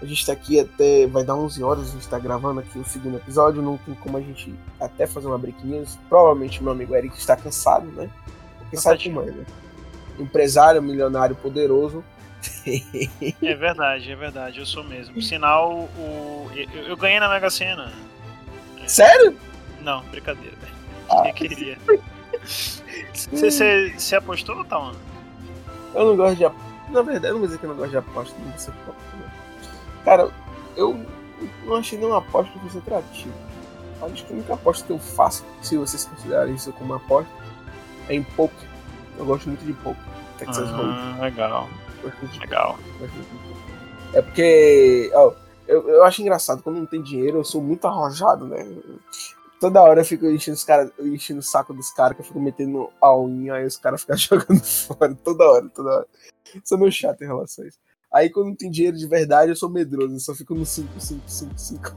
a 0.00 0.06
gente 0.06 0.24
tá 0.24 0.32
aqui 0.32 0.60
até. 0.60 1.06
Vai 1.06 1.24
dar 1.24 1.34
11 1.34 1.62
horas, 1.62 1.88
a 1.88 1.92
gente 1.92 2.08
tá 2.08 2.18
gravando 2.18 2.60
aqui 2.60 2.78
o 2.78 2.84
segundo 2.84 3.16
episódio. 3.16 3.60
Não 3.60 3.76
tem 3.78 3.94
como 3.94 4.16
a 4.16 4.20
gente 4.20 4.54
até 4.80 5.06
fazer 5.06 5.26
uma 5.26 5.38
break 5.38 5.66
news. 5.66 5.98
Provavelmente 6.08 6.62
meu 6.62 6.72
amigo 6.72 6.94
Eric 6.94 7.16
está 7.18 7.36
cansado, 7.36 7.86
né? 7.86 8.08
Porque 8.58 8.76
não 8.76 8.82
sabe 8.82 9.04
como 9.04 9.22
é, 9.22 9.32
né? 9.32 9.44
Empresário, 10.18 10.82
milionário, 10.82 11.34
poderoso. 11.36 12.04
é 13.42 13.54
verdade, 13.54 14.10
é 14.10 14.16
verdade. 14.16 14.60
Eu 14.60 14.66
sou 14.66 14.84
mesmo. 14.84 15.20
Sinal, 15.20 15.88
o... 15.96 16.48
eu, 16.54 16.82
eu 16.82 16.96
ganhei 16.96 17.18
na 17.18 17.28
Mega 17.28 17.50
Sena. 17.50 17.92
Sério? 18.86 19.36
Não, 19.80 20.02
brincadeira. 20.04 20.56
Ah. 21.10 21.28
Eu 21.28 21.34
queria. 21.34 21.76
Você 23.14 24.16
apostou, 24.16 24.64
Tama? 24.64 24.92
Eu 25.94 26.06
não 26.06 26.16
gosto 26.16 26.36
de 26.36 26.44
apostar. 26.44 26.68
Na 26.90 27.02
verdade, 27.02 27.26
eu 27.26 27.32
não 27.32 27.40
vou 27.40 27.46
dizer 27.48 27.58
que 27.58 27.64
eu 27.64 27.70
não 27.70 27.76
gosto 27.76 27.90
de 27.90 27.96
aposta, 27.98 28.34
não 28.38 28.50
vou 28.50 28.58
ser 28.58 28.72
Cara, 30.04 30.30
eu 30.76 30.98
não 31.64 31.76
achei 31.76 31.98
nenhuma 31.98 32.18
aposta 32.18 32.52
que 32.52 32.58
fosse 32.60 32.78
atrativa. 32.78 33.34
Acho 34.00 34.24
que 34.24 34.32
a 34.32 34.36
única 34.36 34.54
aposta 34.54 34.86
que 34.86 34.92
eu 34.92 34.98
faço, 34.98 35.44
se 35.60 35.76
vocês 35.76 36.04
considerarem 36.04 36.54
isso 36.54 36.72
como 36.72 36.94
aposta, 36.94 37.30
é 38.08 38.14
em 38.14 38.22
poker. 38.22 38.68
Eu 39.18 39.26
gosto 39.26 39.48
muito 39.48 39.64
de 39.64 39.72
poker. 39.72 40.02
Texas 40.38 40.68
ah, 40.68 41.18
Legal. 41.20 41.68
Legal. 42.40 42.78
É 44.14 44.22
porque, 44.22 45.10
ó, 45.12 45.32
eu, 45.66 45.88
eu 45.88 46.04
acho 46.04 46.22
engraçado, 46.22 46.62
quando 46.62 46.78
não 46.78 46.86
tem 46.86 47.02
dinheiro, 47.02 47.38
eu 47.38 47.44
sou 47.44 47.60
muito 47.60 47.86
arrojado, 47.86 48.46
né? 48.46 48.66
Toda 49.60 49.82
hora 49.82 50.00
eu 50.00 50.04
fico 50.04 50.26
enchendo 50.26 50.56
os 50.56 50.64
cara, 50.64 50.90
enchendo 51.00 51.40
o 51.40 51.42
saco 51.42 51.74
dos 51.74 51.90
caras, 51.90 52.16
que 52.16 52.22
eu 52.22 52.26
fico 52.26 52.40
metendo 52.40 52.88
all-in, 53.00 53.50
aí 53.50 53.66
os 53.66 53.76
caras 53.76 54.02
ficam 54.02 54.16
jogando 54.16 54.64
fora 54.64 55.14
toda 55.16 55.44
hora, 55.44 55.68
toda 55.68 55.90
hora. 55.90 56.06
Sou 56.64 56.78
meio 56.78 56.92
chato 56.92 57.22
em 57.22 57.26
relação 57.26 57.64
a 57.64 57.68
isso. 57.68 57.78
Aí 58.12 58.30
quando 58.30 58.48
não 58.48 58.54
tem 58.54 58.70
dinheiro 58.70 58.96
de 58.96 59.06
verdade, 59.06 59.50
eu 59.50 59.56
sou 59.56 59.68
medroso, 59.68 60.14
eu 60.14 60.20
só 60.20 60.34
fico 60.34 60.54
no 60.54 60.64
5, 60.64 60.88
5, 60.98 61.22
5, 61.26 61.52
5. 61.56 61.96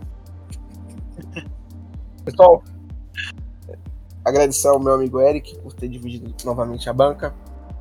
Pessoal, 2.26 2.64
agradecer 4.24 4.68
ao 4.68 4.80
meu 4.80 4.94
amigo 4.94 5.22
Eric 5.22 5.58
por 5.60 5.74
ter 5.74 5.88
dividido 5.88 6.34
novamente 6.44 6.90
a 6.90 6.94
banca. 6.94 7.34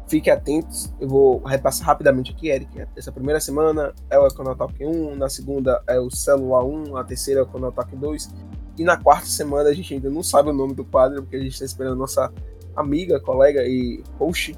Fiquem 0.06 0.32
atentos, 0.32 0.92
eu 1.00 1.08
vou 1.08 1.42
repassar 1.44 1.86
rapidamente 1.86 2.32
aqui, 2.32 2.48
Eric. 2.48 2.84
Essa 2.96 3.12
primeira 3.12 3.40
semana 3.40 3.92
é 4.08 4.18
o 4.18 4.26
Econotalk 4.26 4.84
1, 4.84 5.16
na 5.16 5.28
segunda 5.28 5.82
é 5.86 6.00
o 6.00 6.10
Celular 6.10 6.64
1, 6.64 6.92
na 6.94 7.04
terceira 7.04 7.40
é 7.40 7.42
o 7.44 7.46
Econotalk 7.46 7.94
2, 7.94 8.34
e 8.78 8.84
na 8.84 8.96
quarta 8.96 9.26
semana 9.26 9.68
a 9.68 9.72
gente 9.72 9.94
ainda 9.94 10.10
não 10.10 10.22
sabe 10.22 10.50
o 10.50 10.52
nome 10.52 10.74
do 10.74 10.84
quadro, 10.84 11.22
porque 11.22 11.36
a 11.36 11.40
gente 11.40 11.52
está 11.52 11.64
esperando 11.64 11.92
a 11.92 11.96
nossa 11.96 12.32
amiga, 12.74 13.20
colega 13.20 13.62
e 13.64 14.02
host, 14.18 14.56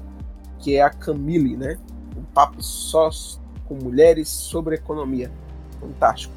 que 0.59 0.75
é 0.75 0.81
a 0.81 0.89
Camille, 0.89 1.57
né? 1.57 1.77
Um 2.17 2.23
papo 2.23 2.63
só 2.63 3.09
com 3.67 3.75
mulheres 3.75 4.29
sobre 4.29 4.75
economia. 4.75 5.31
Fantástico. 5.79 6.33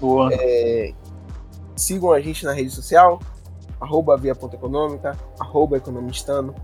Boa. 0.00 0.30
É, 0.32 0.92
sigam 1.74 2.12
a 2.12 2.20
gente 2.20 2.44
na 2.44 2.52
rede 2.52 2.70
social, 2.70 3.20
arroba 3.80 4.16
via 4.16 4.34
ponta 4.34 4.56
econômica, 4.56 5.16
arroba 5.38 5.76
economistano. 5.76 6.54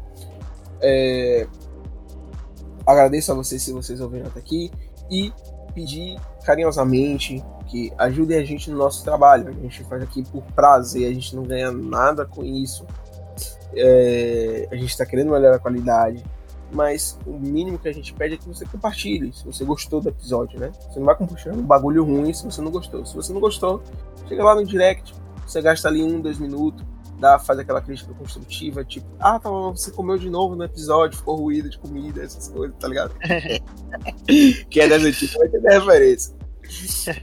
É, 0.81 1.47
agradeço 2.87 3.33
a 3.33 3.35
vocês 3.35 3.63
se 3.63 3.73
vocês 3.73 4.01
ouviram 4.01 4.27
até 4.27 4.41
aqui 4.41 4.71
e 5.11 5.33
pedir 5.75 6.19
carinhosamente 6.45 7.43
que 7.67 7.93
ajudem 7.97 8.39
a 8.39 8.45
gente 8.45 8.71
no 8.71 8.77
nosso 8.77 9.03
trabalho. 9.05 9.49
A 9.49 9.53
gente 9.53 9.85
faz 9.85 10.03
aqui 10.03 10.23
por 10.25 10.43
prazer, 10.55 11.09
a 11.09 11.15
gente 11.15 11.35
não 11.35 11.43
ganha 11.45 11.71
nada 11.71 12.27
com 12.27 12.45
isso. 12.45 12.87
É, 13.75 14.69
a 14.71 14.75
gente 14.75 14.91
está 14.91 15.07
querendo 15.07 15.31
melhorar 15.31 15.57
a 15.57 15.59
qualidade, 15.59 16.23
mas 16.73 17.19
o 17.27 17.39
mínimo 17.39 17.79
que 17.79 17.89
a 17.89 17.93
gente 17.93 18.13
pede 18.15 18.35
é 18.35 18.39
que 18.39 18.49
você 18.49 18.65
compartilhe, 18.65 19.33
se 19.33 19.45
você 19.45 19.65
gostou 19.65 20.01
do 20.01 20.09
episódio, 20.09 20.59
né? 20.59 20.73
Você 20.89 20.99
não 20.99 21.07
vai 21.07 21.17
compartilhar 21.17 21.55
um 21.55 21.63
bagulho 21.63 22.05
ruim 22.05 22.33
se 22.33 22.45
você 22.45 22.61
não 22.61 22.71
gostou. 22.71 23.05
Se 23.05 23.15
você 23.15 23.33
não 23.33 23.41
gostou, 23.41 23.83
chega 24.29 24.43
lá 24.43 24.55
no 24.55 24.65
direct, 24.65 25.15
você 25.47 25.61
gasta 25.61 25.89
ali 25.89 26.03
um, 26.03 26.21
dois 26.21 26.39
minutos, 26.39 26.85
dá, 27.19 27.39
faz 27.39 27.59
aquela 27.59 27.81
crítica 27.81 28.13
construtiva, 28.15 28.85
tipo, 28.85 29.07
ah, 29.21 29.39
tá, 29.39 29.49
você 29.49 29.91
comeu 29.91 30.19
de 30.19 30.31
novo 30.31 30.57
no 30.57 30.65
episódio, 30.65 31.19
ficou 31.19 31.37
ruído 31.37 31.69
de 31.69 31.79
comida, 31.79 32.23
essas 32.23 32.49
coisas, 32.49 32.77
tá 32.79 32.89
ligado? 32.89 33.15
que 34.69 34.81
é 34.81 34.89
dessa 34.89 35.13
tipo, 35.13 35.39
vai 35.39 35.49
ter 35.49 35.61
referência. 35.61 36.35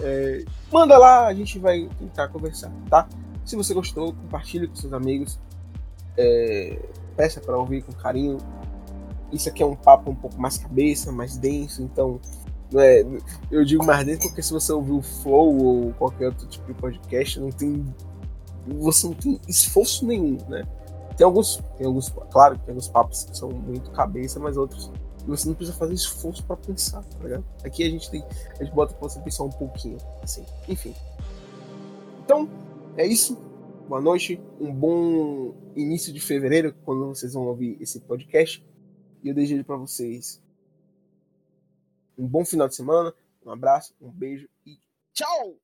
é, 0.00 0.44
manda 0.72 0.96
lá, 0.96 1.26
a 1.26 1.34
gente 1.34 1.58
vai 1.58 1.88
tentar 1.98 2.28
conversar, 2.28 2.72
tá? 2.88 3.08
Se 3.44 3.56
você 3.56 3.74
gostou, 3.74 4.14
compartilhe 4.14 4.68
com 4.68 4.76
seus 4.76 4.92
amigos. 4.92 5.40
É, 6.16 6.78
peça 7.20 7.38
para 7.38 7.58
ouvir 7.58 7.82
com 7.82 7.92
carinho. 7.92 8.38
Isso 9.30 9.46
aqui 9.50 9.62
é 9.62 9.66
um 9.66 9.76
papo 9.76 10.10
um 10.10 10.14
pouco 10.14 10.40
mais 10.40 10.56
cabeça, 10.56 11.12
mais 11.12 11.36
denso, 11.36 11.82
então 11.82 12.18
é, 12.74 13.04
eu 13.50 13.62
digo 13.62 13.84
mais 13.84 14.04
denso 14.06 14.22
porque 14.28 14.42
se 14.42 14.52
você 14.52 14.72
ouvir 14.72 14.92
o 14.92 15.02
Flow 15.02 15.56
ou 15.58 15.92
qualquer 15.92 16.28
outro 16.28 16.46
tipo 16.46 16.66
de 16.66 16.74
podcast, 16.74 17.38
não 17.38 17.50
tem 17.50 17.84
você 18.66 19.06
não 19.06 19.14
tem 19.14 19.38
esforço 19.46 20.06
nenhum, 20.06 20.38
né? 20.48 20.66
Tem 21.16 21.24
alguns, 21.24 21.62
tem 21.76 21.86
alguns, 21.86 22.08
claro, 22.30 22.56
tem 22.58 22.70
alguns 22.70 22.88
papos 22.88 23.24
que 23.24 23.36
são 23.36 23.50
muito 23.50 23.90
cabeça, 23.90 24.40
mas 24.40 24.56
outros 24.56 24.90
você 25.26 25.48
não 25.48 25.54
precisa 25.54 25.76
fazer 25.76 25.92
esforço 25.92 26.42
para 26.44 26.56
pensar, 26.56 27.02
tá 27.04 27.22
ligado? 27.22 27.44
Aqui 27.62 27.84
a 27.84 27.90
gente 27.90 28.10
tem, 28.10 28.24
a 28.58 28.64
gente 28.64 28.74
bota 28.74 28.94
pra 28.94 29.08
você 29.08 29.20
pensar 29.20 29.44
um 29.44 29.50
pouquinho, 29.50 29.98
assim, 30.22 30.44
enfim. 30.66 30.94
Então, 32.24 32.48
é 32.96 33.06
isso 33.06 33.36
boa 33.90 34.00
noite, 34.00 34.40
um 34.60 34.72
bom 34.72 35.52
início 35.74 36.12
de 36.12 36.20
fevereiro, 36.20 36.72
quando 36.84 37.08
vocês 37.08 37.34
vão 37.34 37.42
ouvir 37.48 37.76
esse 37.80 37.98
podcast. 37.98 38.64
E 39.20 39.28
eu 39.28 39.34
desejo 39.34 39.64
para 39.64 39.74
vocês 39.74 40.40
um 42.16 42.24
bom 42.24 42.44
final 42.44 42.68
de 42.68 42.76
semana, 42.76 43.12
um 43.44 43.50
abraço, 43.50 43.92
um 44.00 44.08
beijo 44.08 44.48
e 44.64 44.78
tchau! 45.12 45.56